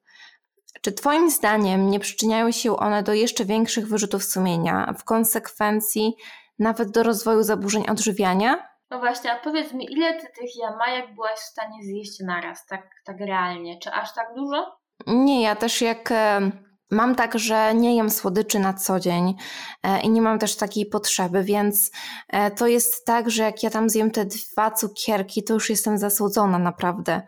[0.82, 6.16] Czy Twoim zdaniem nie przyczyniają się one do jeszcze większych wyrzutów sumienia, w konsekwencji
[6.60, 8.70] nawet do rozwoju zaburzeń odżywiania?
[8.92, 12.90] No właśnie, a powiedz mi, ile ty tych jamajek byłaś w stanie zjeść naraz, tak,
[13.06, 13.80] tak realnie?
[13.80, 14.80] Czy aż tak dużo?
[15.08, 16.52] Nie, ja też jak e,
[16.92, 19.36] Mam tak, że nie jem słodyczy na co dzień
[19.84, 21.92] e, i nie mam też takiej potrzeby, więc
[22.28, 25.98] e, to jest tak, że jak ja tam zjem te dwa cukierki, to już jestem
[25.98, 27.22] zasłodzona naprawdę.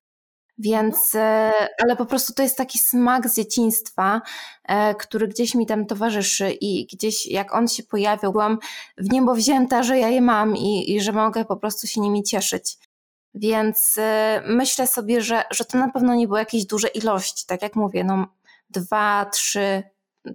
[0.61, 1.51] Więc, e,
[1.83, 4.21] ale po prostu to jest taki smak z dzieciństwa,
[4.99, 8.59] który gdzieś mi tam towarzyszy i gdzieś jak on się pojawił, byłam
[8.97, 12.23] w niebo wzięta, że ja je mam i, i że mogę po prostu się nimi
[12.23, 12.77] cieszyć.
[13.33, 13.99] Więc
[14.45, 17.45] myślę sobie, że, że to na pewno nie były jakieś duże ilości.
[17.47, 18.27] Tak jak mówię, no
[18.69, 19.83] dwa, trzy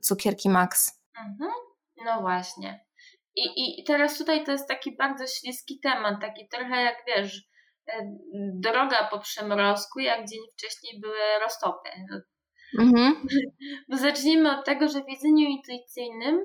[0.02, 1.00] cukierki max.
[1.18, 1.50] Mhm.
[2.04, 2.86] No właśnie.
[3.36, 7.42] I, I teraz tutaj to jest taki bardzo śliski temat, taki trochę jak wiesz, e,
[8.54, 11.88] droga po przymrozku, jak dzień wcześniej były roztopy.
[12.78, 13.26] Mhm.
[13.88, 16.40] Zacznijmy od tego, że w jedzeniu intuicyjnym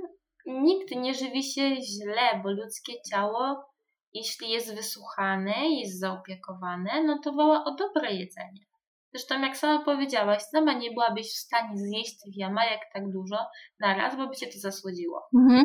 [0.46, 3.66] nikt nie żywi się źle, bo ludzkie ciało,
[4.14, 8.66] jeśli jest wysłuchane, jest zaopiekowane, no to woła o dobre jedzenie.
[9.14, 13.38] Zresztą jak sama powiedziałaś, sama nie byłabyś w stanie zjeść tych jamajek tak dużo
[13.80, 15.28] na raz, bo by cię to zasłodziło.
[15.36, 15.64] Mhm.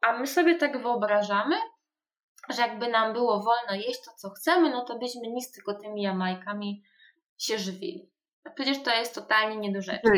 [0.00, 1.56] A my sobie tak wyobrażamy,
[2.48, 6.02] że jakby nam było wolno jeść to, co chcemy, no to byśmy nic tylko tymi
[6.02, 6.82] jamajkami
[7.38, 8.10] się żywili.
[8.44, 10.10] A przecież to jest totalnie nie do rzeczy.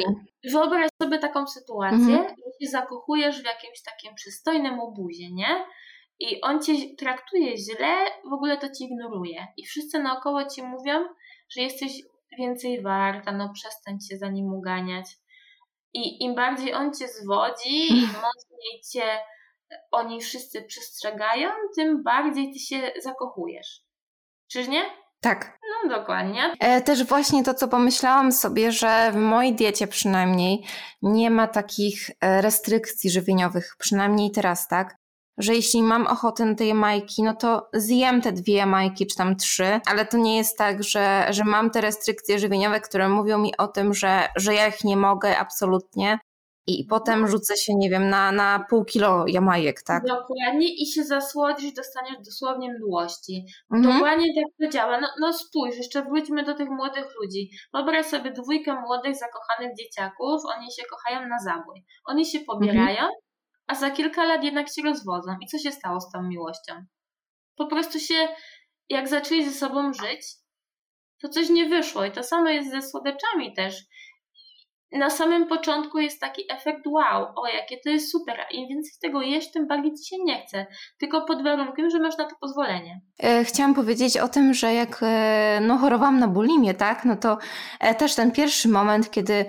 [0.52, 2.34] Wyobraź sobie taką sytuację, mhm.
[2.46, 5.66] jeśli zakochujesz w jakimś takim przystojnym obuzie, nie?
[6.18, 7.96] I on cię traktuje źle,
[8.30, 9.46] w ogóle to ci ignoruje.
[9.56, 11.04] I wszyscy naokoło ci mówią,
[11.48, 11.92] że jesteś
[12.38, 15.06] więcej warta, no przestań się za nim uganiać.
[15.94, 19.18] I im bardziej on cię zwodzi, im mocniej cię
[19.92, 23.80] oni wszyscy przestrzegają, tym bardziej ty się zakochujesz.
[24.52, 24.82] Czyż nie?
[25.20, 25.58] Tak.
[25.84, 26.54] No dokładnie.
[26.60, 30.64] E, też właśnie to, co pomyślałam sobie, że w mojej diecie przynajmniej
[31.02, 34.96] nie ma takich e, restrykcji żywieniowych, przynajmniej teraz, tak?
[35.38, 39.36] że jeśli mam ochotę na te jamajki, no to zjem te dwie jamajki, czy tam
[39.36, 43.56] trzy, ale to nie jest tak, że, że mam te restrykcje żywieniowe, które mówią mi
[43.56, 46.18] o tym, że, że ja ich nie mogę absolutnie.
[46.66, 50.04] I potem rzucę się, nie wiem, na, na pół kilo jamajek, tak?
[50.04, 53.44] Dokładnie i się zasłodzisz, dostaniesz dosłownie mdłości.
[53.74, 53.94] Mhm.
[53.94, 55.00] Dokładnie tak to działa.
[55.00, 57.50] No, no spójrz, jeszcze wróćmy do tych młodych ludzi.
[57.74, 61.84] Wyobraź sobie dwójkę młodych, zakochanych dzieciaków, oni się kochają na zabój.
[62.04, 63.10] Oni się pobierają, mhm.
[63.66, 65.36] a za kilka lat jednak się rozwodzą.
[65.42, 66.72] I co się stało z tą miłością?
[67.56, 68.28] Po prostu się,
[68.88, 70.20] jak zaczęli ze sobą żyć,
[71.22, 72.04] to coś nie wyszło.
[72.04, 73.82] I to samo jest ze słodeczami też
[74.98, 78.92] na samym początku jest taki efekt wow, o jakie to jest super, a im więcej
[79.02, 80.66] tego jesz, tym bardziej ci się nie chce,
[80.98, 83.00] tylko pod warunkiem, że masz na to pozwolenie.
[83.22, 87.38] E, chciałam powiedzieć o tym, że jak e, no, chorowałam na bulimię, tak, no to
[87.80, 89.44] e, też ten pierwszy moment, kiedy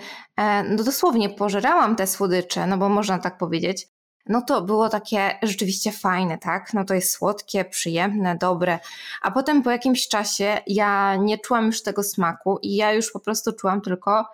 [0.70, 3.88] no dosłownie pożerałam te słodycze, no bo można tak powiedzieć,
[4.30, 6.74] no to było takie rzeczywiście fajne, tak?
[6.74, 8.80] No to jest słodkie, przyjemne, dobre.
[9.22, 13.20] A potem po jakimś czasie ja nie czułam już tego smaku i ja już po
[13.20, 14.26] prostu czułam tylko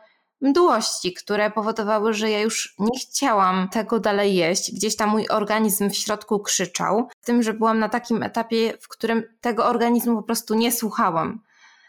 [0.43, 4.75] mdłości, które powodowały, że ja już nie chciałam tego dalej jeść.
[4.75, 8.87] Gdzieś tam mój organizm w środku krzyczał, z tym, że byłam na takim etapie, w
[8.87, 11.39] którym tego organizmu po prostu nie słuchałam.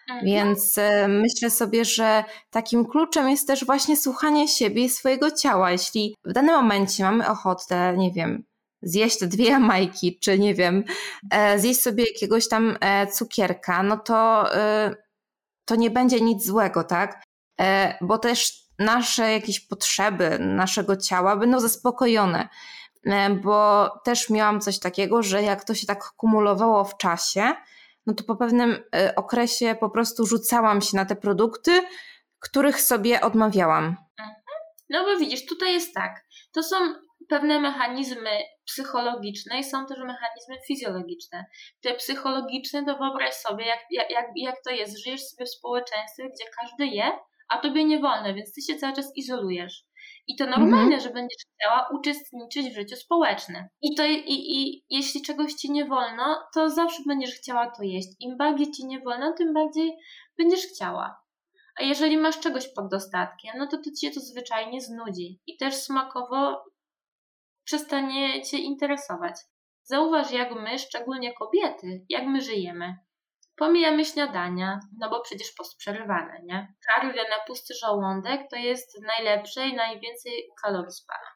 [0.08, 0.26] Mhm.
[0.26, 5.70] Więc e, myślę sobie, że takim kluczem jest też właśnie słuchanie siebie i swojego ciała.
[5.70, 8.44] Jeśli w danym momencie mamy ochotę, nie wiem,
[8.82, 10.84] zjeść te dwie jamajki, czy nie wiem,
[11.30, 14.50] e, zjeść sobie jakiegoś tam e, cukierka, no to,
[15.64, 17.22] to nie będzie nic złego, tak?
[17.60, 22.48] E, bo też nasze jakieś potrzeby naszego ciała będą zaspokojone.
[23.06, 27.54] E, bo też miałam coś takiego, że jak to się tak kumulowało w czasie,
[28.06, 31.80] no to po pewnym e, okresie po prostu rzucałam się na te produkty,
[32.40, 33.84] których sobie odmawiałam.
[34.18, 34.36] Mhm.
[34.90, 36.24] No bo widzisz, tutaj jest tak.
[36.52, 36.76] To są
[37.28, 38.30] pewne mechanizmy
[38.64, 41.44] psychologiczne i są też mechanizmy fizjologiczne.
[41.80, 45.04] Te psychologiczne to wyobraź sobie, jak, jak, jak to jest.
[45.04, 47.12] Żyjesz sobie w społeczeństwie, gdzie każdy je,
[47.48, 49.85] a tobie nie wolno, więc ty się cały czas izolujesz.
[50.26, 51.00] I to normalne, mhm.
[51.00, 53.64] że będziesz chciała uczestniczyć w życiu społecznym.
[53.83, 58.09] I, to, i, I jeśli czegoś ci nie wolno, to zawsze będziesz chciała to jeść.
[58.20, 59.92] Im bardziej ci nie wolno, tym bardziej
[60.38, 61.16] będziesz chciała.
[61.80, 65.40] A jeżeli masz czegoś pod dostatkiem, no to, to cię to zwyczajnie znudzi.
[65.46, 66.64] I też smakowo
[67.64, 69.35] przestanie cię interesować.
[69.83, 72.96] Zauważ, jak my, szczególnie kobiety, jak my żyjemy.
[73.56, 76.74] Pomijamy śniadania, no bo przecież postprzerywane, nie?
[76.86, 81.28] Kardio na pusty żołądek to jest najlepsze i najwięcej kalorii spala.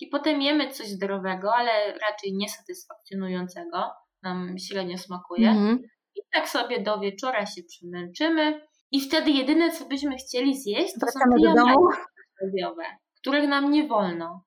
[0.00, 3.90] I potem jemy coś zdrowego, ale raczej niesatysfakcjonującego,
[4.22, 5.50] nam średnio smakuje.
[5.50, 5.82] Mm -hmm.
[6.14, 11.00] I tak sobie do wieczora się przemęczymy i wtedy jedyne, co byśmy chcieli zjeść, to
[11.00, 11.88] Wracamy są
[12.36, 12.84] zdrowiowe,
[13.20, 14.44] których nam nie wolno.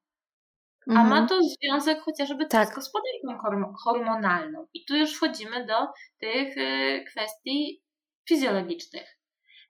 [0.90, 1.28] A ma mhm.
[1.28, 2.70] to związek chociażby tak.
[2.70, 4.68] z gospodarką hormonalną.
[4.74, 5.88] I tu już wchodzimy do
[6.20, 7.82] tych y, kwestii
[8.30, 9.20] fizjologicznych.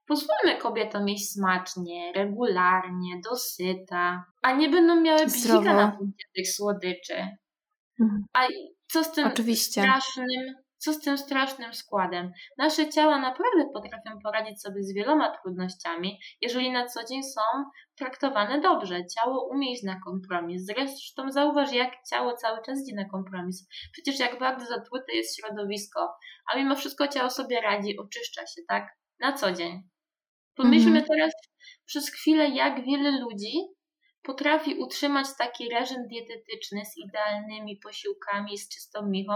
[0.08, 7.28] Pozwólmy kobietom jeść smacznie, regularnie, dosyta, a nie będą miały bzika na punkcie tych słodyczy.
[8.02, 8.26] Mhm.
[8.34, 8.48] A
[8.92, 9.82] co z tym Oczywiście.
[9.82, 12.32] strasznym co z tym strasznym składem?
[12.58, 17.42] Nasze ciała naprawdę potrafią poradzić sobie z wieloma trudnościami, jeżeli na co dzień są
[18.00, 19.06] traktowane dobrze.
[19.06, 20.66] Ciało umie iść na kompromis.
[20.66, 23.68] Zresztą zauważ, jak ciało cały czas idzie na kompromis.
[23.92, 26.14] Przecież jak bardzo zatrute jest środowisko,
[26.54, 28.88] a mimo wszystko ciało sobie radzi, oczyszcza się, tak?
[29.20, 29.82] Na co dzień.
[30.56, 31.06] Pomyślmy mhm.
[31.06, 31.32] teraz
[31.86, 33.54] przez chwilę, jak wiele ludzi
[34.30, 39.34] potrafi utrzymać taki reżim dietetyczny z idealnymi posiłkami, z czystą michą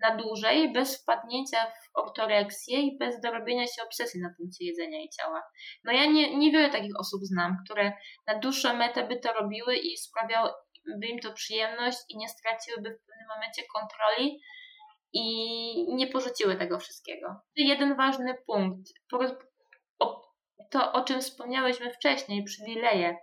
[0.00, 5.08] na dłużej, bez wpadnięcia w ortoreksję i bez dorobienia się obsesji na punkcie jedzenia i
[5.08, 5.42] ciała.
[5.84, 7.92] No ja nie, niewiele takich osób znam, które
[8.26, 13.06] na dłuższą metę by to robiły i sprawiałoby im to przyjemność i nie straciłyby w
[13.06, 14.40] pewnym momencie kontroli
[15.12, 17.40] i nie porzuciły tego wszystkiego.
[17.56, 18.92] Jeden ważny punkt,
[20.70, 23.16] to o czym wspomniałyśmy wcześniej, przywileje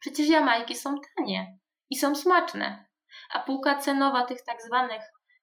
[0.00, 1.58] Przecież jamajki są tanie
[1.90, 2.86] i są smaczne,
[3.32, 5.02] a półka cenowa tych tak zwanych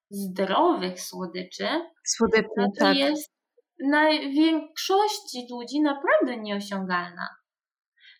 [0.10, 1.68] zdrowych słodyczy,
[2.06, 2.98] słodyczy no to tak.
[2.98, 3.34] jest
[3.80, 7.28] na większości ludzi naprawdę nieosiągalna.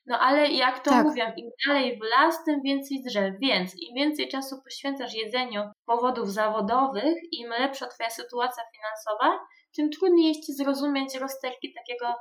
[0.06, 1.06] No ale jak to tak.
[1.06, 6.32] mówią, im dalej w las, tym więcej drzew, więc im więcej czasu poświęcasz jedzeniu powodów
[6.32, 9.40] zawodowych, im lepsza Twoja sytuacja finansowa,
[9.76, 12.16] tym trudniej jest Ci zrozumieć rozterki takiego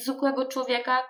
[0.00, 1.02] zwykłego człowieka,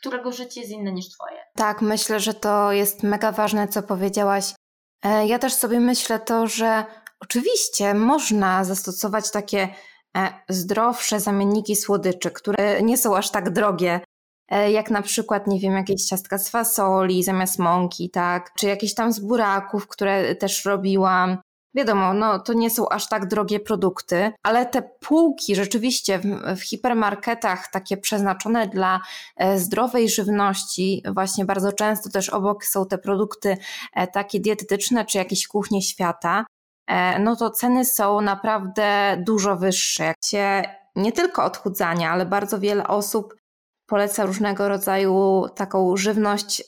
[0.00, 1.38] którego życie jest inne niż Twoje.
[1.54, 4.54] Tak, myślę, że to jest mega ważne, co powiedziałaś.
[5.04, 6.84] E, ja też sobie myślę to, że
[7.20, 9.68] oczywiście można zastosować takie
[10.16, 14.00] e, zdrowsze zamienniki słodyczy, które nie są aż tak drogie,
[14.50, 18.94] e, jak na przykład, nie wiem, jakieś ciastka z fasoli zamiast mąki, tak, czy jakieś
[18.94, 21.38] tam z buraków, które też robiłam.
[21.76, 26.24] Wiadomo, no to nie są aż tak drogie produkty, ale te półki rzeczywiście w,
[26.56, 29.00] w hipermarketach, takie przeznaczone dla
[29.36, 33.56] e, zdrowej żywności, właśnie bardzo często też obok są te produkty
[33.92, 36.46] e, takie dietetyczne czy jakieś kuchnie świata,
[36.86, 40.14] e, no to ceny są naprawdę dużo wyższe.
[40.96, 43.34] Nie tylko odchudzania, ale bardzo wiele osób
[43.86, 46.62] poleca różnego rodzaju taką żywność,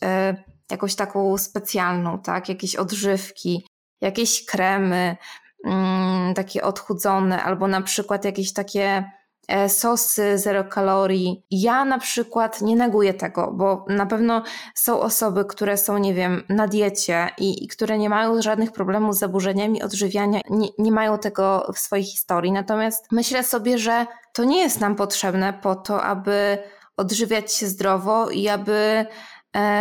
[0.71, 2.49] jakąś taką specjalną, tak?
[2.49, 3.65] Jakieś odżywki,
[4.01, 5.17] jakieś kremy
[5.65, 9.11] mm, takie odchudzone, albo na przykład jakieś takie
[9.49, 11.43] e, sosy zero kalorii.
[11.51, 14.43] Ja na przykład nie neguję tego, bo na pewno
[14.75, 19.15] są osoby, które są, nie wiem, na diecie i, i które nie mają żadnych problemów
[19.15, 22.53] z zaburzeniami odżywiania, nie, nie mają tego w swojej historii.
[22.53, 26.59] Natomiast myślę sobie, że to nie jest nam potrzebne po to, aby
[26.97, 29.07] odżywiać się zdrowo i aby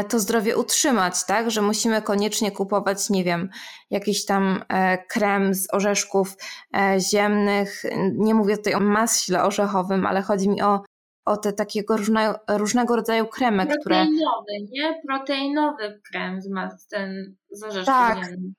[0.09, 1.51] to zdrowie utrzymać, tak?
[1.51, 3.49] Że musimy koniecznie kupować, nie wiem,
[3.89, 6.37] jakiś tam e, krem z orzeszków
[6.77, 7.83] e, ziemnych.
[8.13, 10.83] Nie mówię tutaj o maśle orzechowym, ale chodzi mi o,
[11.25, 13.95] o te takiego różne, różnego rodzaju kremy, Proteinowy, które...
[13.95, 15.01] Proteinowy, nie?
[15.07, 18.53] Proteinowy krem z, mas- ten z orzeszków tak, ziemnych.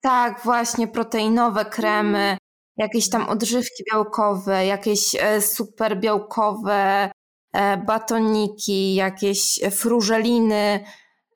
[0.00, 2.36] Tak, właśnie, proteinowe kremy, mm.
[2.76, 7.19] jakieś tam odżywki białkowe, jakieś super białkowe E,
[7.86, 10.84] batoniki, jakieś frużeliny.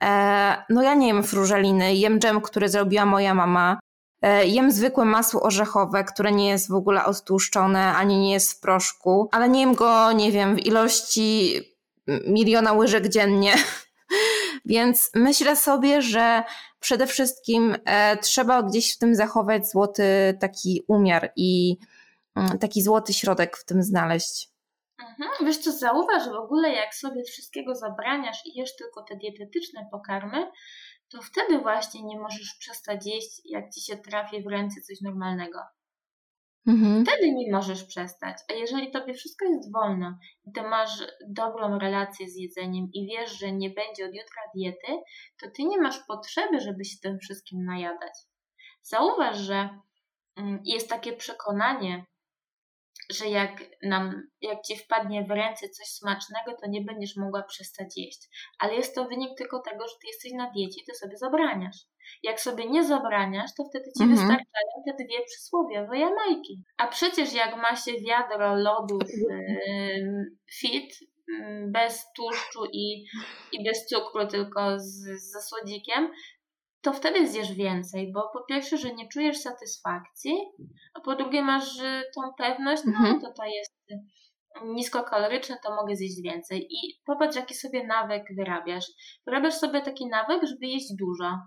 [0.05, 3.79] E, no ja nie jem frużeliny, jem dżem, który zrobiła moja mama.
[4.23, 8.61] E, jem zwykłe masło orzechowe, które nie jest w ogóle odtłuszczone, ani nie jest w
[8.61, 11.61] proszku, ale nie jem go, nie wiem, w ilości
[12.27, 13.55] miliona łyżek dziennie.
[14.65, 16.43] Więc myślę sobie, że
[16.81, 17.77] przede wszystkim
[18.23, 20.05] trzeba gdzieś w tym zachować złoty
[20.41, 21.77] taki umiar i
[22.37, 24.54] mm, taki złoty środek w tym znaleźć.
[24.99, 25.47] Mhm.
[25.47, 30.51] Wiesz co, zauważ w ogóle, jak sobie wszystkiego zabraniasz i jesz tylko te dietetyczne pokarmy,
[31.09, 35.59] to wtedy właśnie nie możesz przestać jeść, jak ci się trafi w ręce coś normalnego.
[36.67, 37.05] Mhm.
[37.07, 38.37] Wtedy nie możesz przestać.
[38.51, 40.91] A jeżeli tobie wszystko jest wolno i ty masz
[41.29, 45.03] dobrą relację z jedzeniem i wiesz, że nie będzie od jutra diety,
[45.41, 48.13] to ty nie masz potrzeby, żeby się tym wszystkim najadać.
[48.83, 49.69] Zauważ, że
[50.37, 52.05] mm, jest takie przekonanie,
[53.11, 57.97] że jak nam, jak ci wpadnie w ręce coś smacznego, to nie będziesz mogła przestać
[57.97, 58.21] jeść.
[58.59, 61.77] Ale jest to wynik tylko tego, że ty jesteś na diecie i ty sobie zabraniasz.
[62.23, 64.11] Jak sobie nie zabraniasz, to wtedy ci mhm.
[64.11, 66.63] wystarczają te dwie przysłowiowe jamajki.
[66.77, 70.99] A przecież jak ma się wiadro lodów yy, fit,
[71.67, 73.05] bez tłuszczu i,
[73.53, 76.11] i bez cukru, tylko z, z słodzikiem,
[76.85, 80.39] to wtedy zjesz więcej, bo po pierwsze, że nie czujesz satysfakcji,
[80.95, 81.77] a po drugie masz
[82.15, 83.21] tą pewność, no mhm.
[83.21, 83.75] to to jest
[84.65, 86.67] niskokaloryczne, to mogę zjeść więcej.
[86.71, 88.85] I popatrz, jaki sobie nawyk wyrabiasz.
[89.27, 91.39] Wyrabiasz sobie taki nawyk, żeby jeść dużo.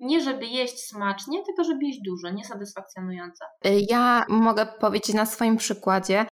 [0.00, 3.44] Nie żeby jeść smacznie, tylko żeby jeść dużo, niesatysfakcjonująco.
[3.90, 6.26] Ja mogę powiedzieć na swoim przykładzie,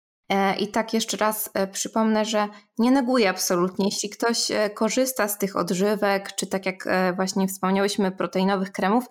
[0.60, 3.86] I tak jeszcze raz e, przypomnę, że nie neguję absolutnie.
[3.86, 9.06] Jeśli ktoś e, korzysta z tych odżywek, czy tak jak właśnie wspomniałyśmy, proteinowych kremów,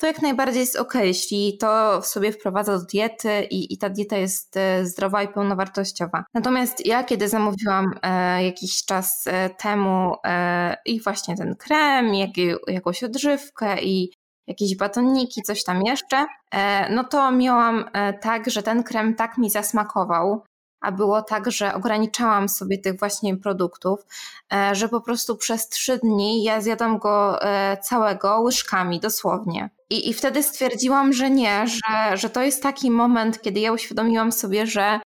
[0.00, 4.16] to jak najbardziej jest ok, jeśli to sobie wprowadza do diety i, i ta dieta
[4.16, 6.24] jest zdrowa i pełnowartościowa.
[6.34, 9.24] Natomiast ja, kiedy zamówiłam e, jakiś czas
[9.58, 12.30] temu e, i właśnie ten krem, jak,
[12.66, 14.12] jakąś odżywkę i
[14.46, 17.84] jakieś batoniki, coś tam jeszcze, e, no to miałam
[18.20, 20.42] tak, że ten krem tak mi zasmakował,
[20.84, 24.06] a było tak, że ograniczałam sobie tych właśnie produktów,
[24.52, 29.70] e, że po prostu przez trzy dni ja zjadłam go e, całego łyżkami, dosłownie.
[29.90, 34.32] I, I wtedy stwierdziłam, że nie, że, że to jest taki moment, kiedy ja uświadomiłam
[34.32, 35.00] sobie, że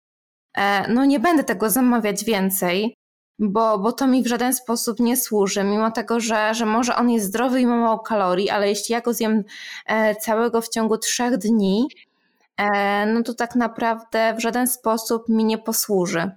[0.56, 2.94] e, no nie będę tego zamawiać więcej,
[3.38, 7.10] bo, bo to mi w żaden sposób nie służy, mimo tego, że, że może on
[7.10, 9.44] jest zdrowy i ma mało kalorii, ale jeśli ja go zjem
[10.20, 11.88] całego w ciągu trzech dni,
[13.06, 16.30] no to tak naprawdę w żaden sposób mi nie posłuży.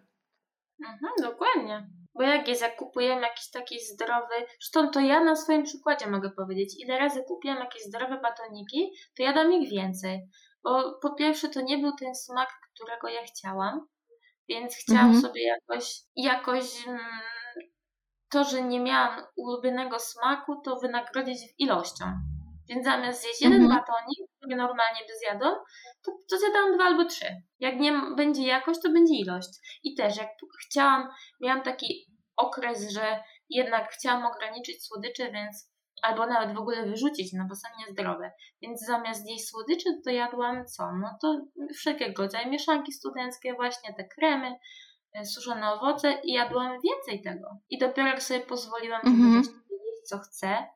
[0.86, 1.90] Mhm, dokładnie.
[2.16, 6.30] Bo jak jest, jak kupujemy jakiś taki zdrowy, zresztą to ja na swoim przykładzie mogę
[6.30, 10.30] powiedzieć, ile razy kupiłam jakieś zdrowe batoniki, to ja dam ich więcej.
[10.64, 13.88] Bo po pierwsze to nie był ten smak, którego ja chciałam,
[14.50, 15.22] więc chciałam mhm.
[15.22, 17.00] sobie jakoś, jakoś mm,
[18.30, 22.06] to, że nie miałam ulubionego smaku, to wynagrodzić ilością.
[22.70, 23.80] Więc zamiast zjeść jeden mhm.
[23.80, 25.56] batonik, który normalnie by zjadł,
[26.06, 27.26] to, to zjadłam dwa albo trzy.
[27.60, 29.50] Jak nie będzie jakość, to będzie ilość.
[29.84, 30.30] I też jak
[30.66, 31.10] chciałam,
[31.42, 32.06] miałam taki
[32.38, 37.68] okres, że jednak chciałam ograniczyć słodycze, więc albo nawet w ogóle wyrzucić, no bo są
[37.80, 38.32] niezdrowe.
[38.62, 40.92] Więc zamiast jeść słodycze, to jadłam co?
[40.92, 41.42] No to
[41.76, 44.56] wszelkiego rodzaju mieszanki studenckie, właśnie te kremy,
[45.14, 47.50] e, suszone owoce i jadłam więcej tego.
[47.70, 49.36] I dopiero jak sobie pozwoliłam, mm -hmm.
[49.36, 49.50] jeść
[50.10, 50.68] co chcę,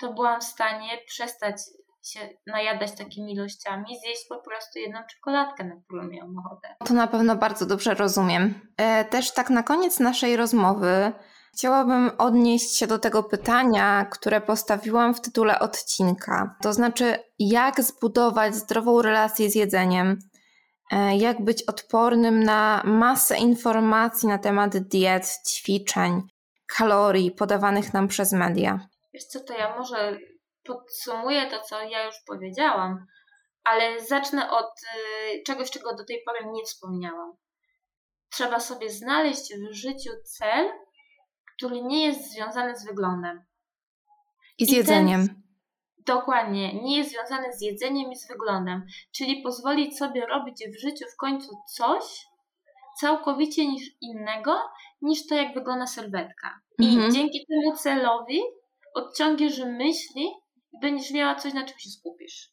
[0.00, 1.60] to byłam w stanie przestać
[2.02, 6.76] się najadać takimi ilościami, zjeść po prostu jedną czekoladkę, na którą miałam ochotę.
[6.84, 8.54] To na pewno bardzo dobrze rozumiem.
[8.76, 11.12] E, też tak na koniec naszej rozmowy
[11.54, 16.56] chciałabym odnieść się do tego pytania, które postawiłam w tytule odcinka.
[16.62, 20.18] To znaczy, jak zbudować zdrową relację z jedzeniem,
[20.90, 26.22] e, jak być odpornym na masę informacji na temat diet, ćwiczeń,
[26.66, 28.89] kalorii podawanych nam przez media.
[29.14, 30.18] Wiesz co, to ja może
[30.64, 33.06] podsumuję to, co ja już powiedziałam,
[33.64, 37.32] ale zacznę od y, czegoś, czego do tej pory nie wspomniałam.
[38.32, 40.70] Trzeba sobie znaleźć w życiu cel,
[41.56, 43.44] który nie jest związany z wyglądem.
[44.58, 45.26] I z I jedzeniem.
[45.26, 45.42] Ten,
[46.06, 48.86] dokładnie, nie jest związany z jedzeniem i z wyglądem,
[49.16, 52.26] czyli pozwolić sobie robić w życiu w końcu coś
[53.00, 54.60] całkowicie niż innego,
[55.02, 56.60] niż to, jak wygląda sylwetka.
[56.78, 57.08] Mhm.
[57.08, 58.40] I dzięki temu celowi
[58.94, 60.30] odciągniesz myśli
[60.72, 62.50] i będziesz miała coś, na czym się skupisz.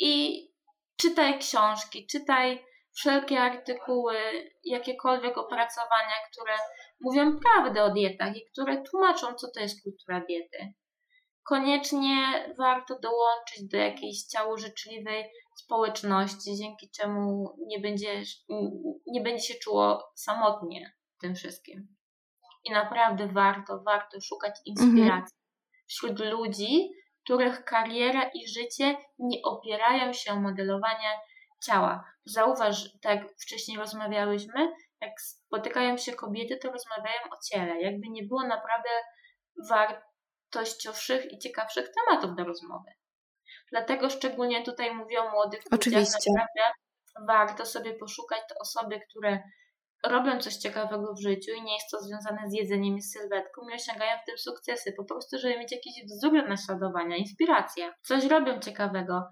[0.00, 0.42] I
[0.96, 2.64] czytaj książki, czytaj
[2.96, 4.16] wszelkie artykuły,
[4.64, 6.54] jakiekolwiek opracowania, które
[7.00, 10.72] mówią prawdę o dietach i które tłumaczą, co to jest kultura diety.
[11.42, 12.16] Koniecznie
[12.58, 15.24] warto dołączyć do jakiejś ciało życzliwej
[15.56, 18.36] społeczności, dzięki czemu nie, będziesz,
[19.06, 21.95] nie będzie się czuło samotnie tym wszystkim.
[22.66, 25.84] I naprawdę warto, warto szukać inspiracji mhm.
[25.88, 26.90] wśród ludzi,
[27.24, 31.20] których kariera i życie nie opierają się o modelowanie
[31.64, 32.04] ciała.
[32.24, 37.80] Zauważ, tak jak wcześniej rozmawiałyśmy, jak spotykają się kobiety, to rozmawiają o ciele.
[37.80, 38.88] Jakby nie było naprawdę
[39.68, 42.90] wartościowszych i ciekawszych tematów do rozmowy.
[43.70, 46.30] Dlatego szczególnie tutaj mówię o młodych Oczywiście.
[46.30, 46.46] ludziach.
[46.46, 46.72] Naprawdę
[47.26, 49.42] warto sobie poszukać te osoby, które
[50.04, 53.74] robią coś ciekawego w życiu i nie jest to związane z jedzeniem i sylwetką i
[53.74, 57.92] osiągają w tym sukcesy, po prostu, żeby mieć jakiś wzór naśladowania, inspirację.
[58.02, 59.22] Coś robią ciekawego.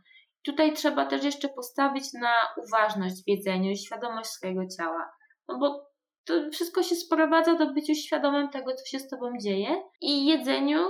[0.45, 2.35] Tutaj trzeba też jeszcze postawić na
[2.67, 5.11] uważność w jedzeniu i świadomość swojego ciała.
[5.49, 5.95] No bo
[6.25, 10.89] to wszystko się sprowadza do byciu świadomym tego, co się z tobą dzieje i jedzeniu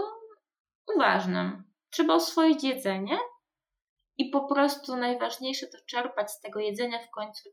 [0.96, 1.64] uważnym.
[1.90, 3.18] Trzeba oswoić jedzenie
[4.18, 7.50] i po prostu najważniejsze to czerpać z tego jedzenia w końcu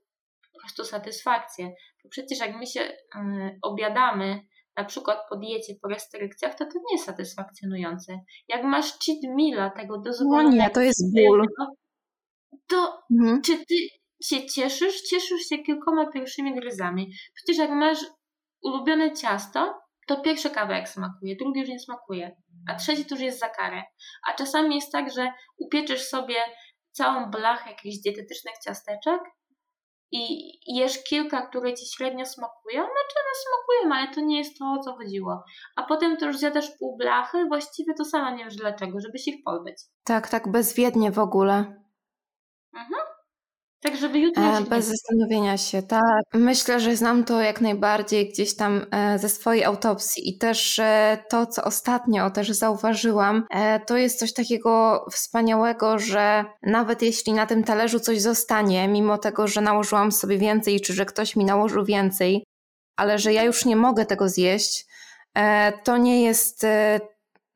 [0.61, 1.71] prostu satysfakcję.
[2.03, 4.39] Bo przecież jak my się y, obiadamy,
[4.77, 8.19] na przykład po diecie, po restrykcjach, to to nie jest satysfakcjonujące.
[8.47, 10.49] Jak masz cheat meala tego dozwolonego...
[10.49, 11.45] No nie, to jest ból.
[12.67, 13.41] To mhm.
[13.41, 13.75] czy ty
[14.23, 15.01] się cieszysz?
[15.01, 17.13] Cieszysz się kilkoma pierwszymi gryzami.
[17.35, 17.99] Przecież jak masz
[18.63, 22.35] ulubione ciasto, to pierwszy kawałek smakuje, drugi już nie smakuje,
[22.69, 23.83] a trzeci to już jest za karę.
[24.27, 26.35] A czasami jest tak, że upieczysz sobie
[26.91, 29.21] całą blachę jakichś dietetycznych ciasteczek
[30.11, 34.65] i jesz kilka, które ci średnio smakują, znaczy one smakują, ale to nie jest to,
[34.65, 35.43] o co chodziło.
[35.75, 39.43] A potem to już zjadasz pół blachy, właściwie to sama nie wiesz dlaczego, żebyś ich
[39.45, 39.75] pozbyć.
[40.03, 41.55] Tak, tak bezwiednie w ogóle.
[42.73, 43.10] Mhm.
[43.83, 44.43] Tak, żeby jutro.
[44.43, 46.23] E, bez zastanowienia się, tak.
[46.33, 51.17] Myślę, że znam to jak najbardziej gdzieś tam e, ze swojej autopsji i też e,
[51.29, 53.47] to, co ostatnio też zauważyłam,
[53.87, 59.47] to jest coś takiego wspaniałego, że nawet jeśli na tym talerzu coś zostanie, mimo tego,
[59.47, 62.43] że nałożyłam sobie więcej, czy że ktoś mi nałożył więcej,
[62.97, 64.85] ale że ja już nie mogę tego zjeść,
[65.83, 66.65] to nie jest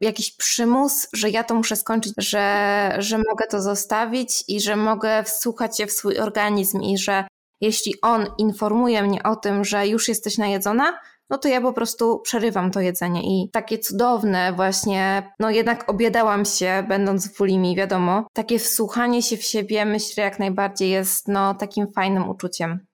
[0.02, 5.24] jakiś przymus, że ja to muszę skończyć, że, że mogę to zostawić i że mogę
[5.24, 7.28] wsłuchać się w swój organizm i że
[7.62, 12.20] jeśli on informuje mnie o tym, że już jesteś najedzona, no to ja po prostu
[12.20, 18.28] przerywam to jedzenie i takie cudowne właśnie, no jednak obiadałam się będąc w bulimi, wiadomo,
[18.34, 22.86] takie wsłuchanie się w siebie myślę jak najbardziej jest no takim fajnym uczuciem.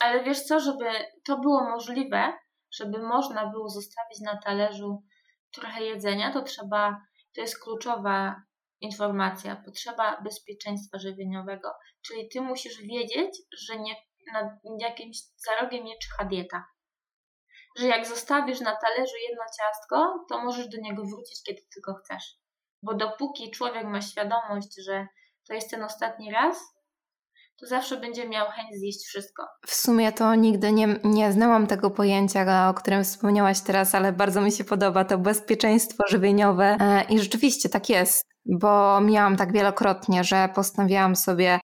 [0.00, 0.84] Ale wiesz co, żeby
[1.26, 2.32] to było możliwe,
[2.70, 5.02] żeby można było zostawić na talerzu
[5.52, 7.00] trochę jedzenia, to trzeba,
[7.34, 8.42] to jest kluczowa
[8.80, 11.72] informacja, potrzeba bezpieczeństwa żywieniowego.
[12.06, 13.94] Czyli ty musisz wiedzieć, że nie,
[14.32, 14.46] nad
[14.80, 16.64] jakimś zarogiem nie czyha dieta.
[17.76, 22.24] Że jak zostawisz na talerzu jedno ciastko, to możesz do niego wrócić, kiedy tylko chcesz.
[22.82, 25.06] Bo dopóki człowiek ma świadomość, że
[25.48, 26.77] to jest ten ostatni raz,
[27.60, 29.46] to zawsze będzie miał chęć zjeść wszystko.
[29.66, 34.40] W sumie to nigdy nie, nie znałam tego pojęcia, o którym wspomniałaś teraz, ale bardzo
[34.40, 40.24] mi się podoba to bezpieczeństwo żywieniowe e, i rzeczywiście tak jest, bo miałam tak wielokrotnie,
[40.24, 41.60] że postanowiłam sobie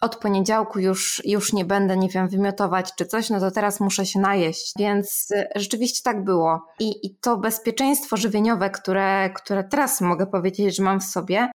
[0.00, 4.06] od poniedziałku już, już nie będę, nie wiem, wymiotować czy coś, no to teraz muszę
[4.06, 4.72] się najeść.
[4.78, 6.66] Więc e, rzeczywiście tak było.
[6.80, 11.48] I, i to bezpieczeństwo żywieniowe, które, które teraz mogę powiedzieć, że mam w sobie,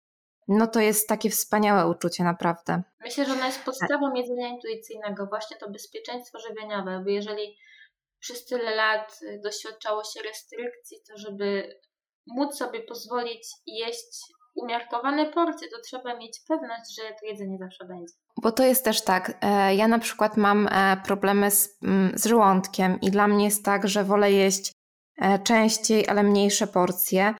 [0.48, 2.82] no to jest takie wspaniałe uczucie, naprawdę.
[3.00, 7.56] Myślę, że ono jest podstawą jedzenia intuicyjnego, właśnie to bezpieczeństwo żywieniowe, bo jeżeli
[8.20, 11.78] przez tyle lat doświadczało się restrykcji, to żeby
[12.26, 18.14] móc sobie pozwolić jeść umiarkowane porcje, to trzeba mieć pewność, że to jedzenie zawsze będzie.
[18.42, 19.38] Bo to jest też tak.
[19.40, 23.64] E, ja na przykład mam e, problemy z, mm, z żołądkiem i dla mnie jest
[23.64, 24.72] tak, że wolę jeść
[25.18, 27.34] e, częściej, ale mniejsze porcje.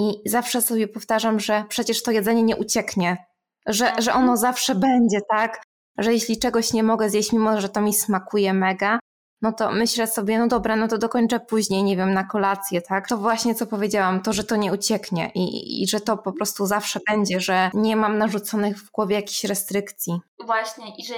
[0.00, 3.26] I zawsze sobie powtarzam, że przecież to jedzenie nie ucieknie,
[3.66, 5.62] że, że ono zawsze będzie, tak?
[5.98, 8.98] Że jeśli czegoś nie mogę zjeść, mimo że to mi smakuje mega,
[9.42, 13.08] no to myślę sobie, no dobra, no to dokończę później, nie wiem, na kolację, tak?
[13.08, 16.66] To właśnie co powiedziałam, to, że to nie ucieknie i, i że to po prostu
[16.66, 20.20] zawsze będzie, że nie mam narzuconych w głowie jakichś restrykcji.
[20.46, 21.14] Właśnie i że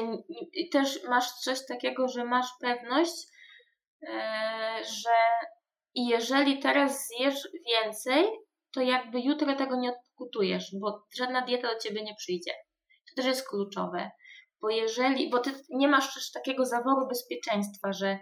[0.52, 3.26] i też masz coś takiego, że masz pewność,
[4.02, 4.08] yy,
[4.84, 5.10] że
[5.94, 8.24] jeżeli teraz zjesz więcej,
[8.74, 12.52] to jakby jutro tego nie odkutujesz, bo żadna dieta do ciebie nie przyjdzie.
[13.08, 14.10] To też jest kluczowe.
[14.60, 18.18] Bo jeżeli, bo ty nie masz też takiego zaworu bezpieczeństwa, że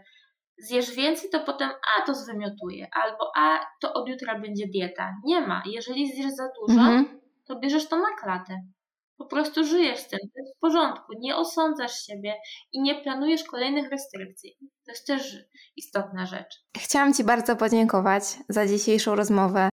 [0.58, 5.14] zjesz więcej, to potem a to zwymiotuje, albo a to od jutra będzie dieta.
[5.24, 5.62] Nie ma.
[5.66, 7.20] Jeżeli zjesz za dużo, mhm.
[7.46, 8.56] to bierzesz to na klatę.
[9.16, 12.34] Po prostu żyjesz z tym, to jest w porządku, nie osądzasz siebie
[12.72, 14.56] i nie planujesz kolejnych restrykcji.
[14.84, 15.36] To jest też
[15.76, 16.64] istotna rzecz.
[16.78, 19.68] Chciałam Ci bardzo podziękować za dzisiejszą rozmowę.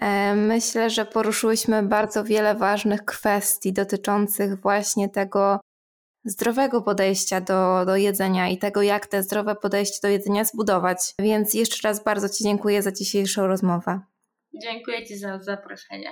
[0.00, 5.60] E, myślę, że poruszyłyśmy bardzo wiele ważnych kwestii dotyczących właśnie tego,
[6.24, 10.98] zdrowego podejścia do, do jedzenia i tego, jak te zdrowe podejście do jedzenia zbudować.
[11.18, 14.00] Więc jeszcze raz bardzo Ci dziękuję za dzisiejszą rozmowę.
[14.62, 16.10] Dziękuję Ci za zaproszenie.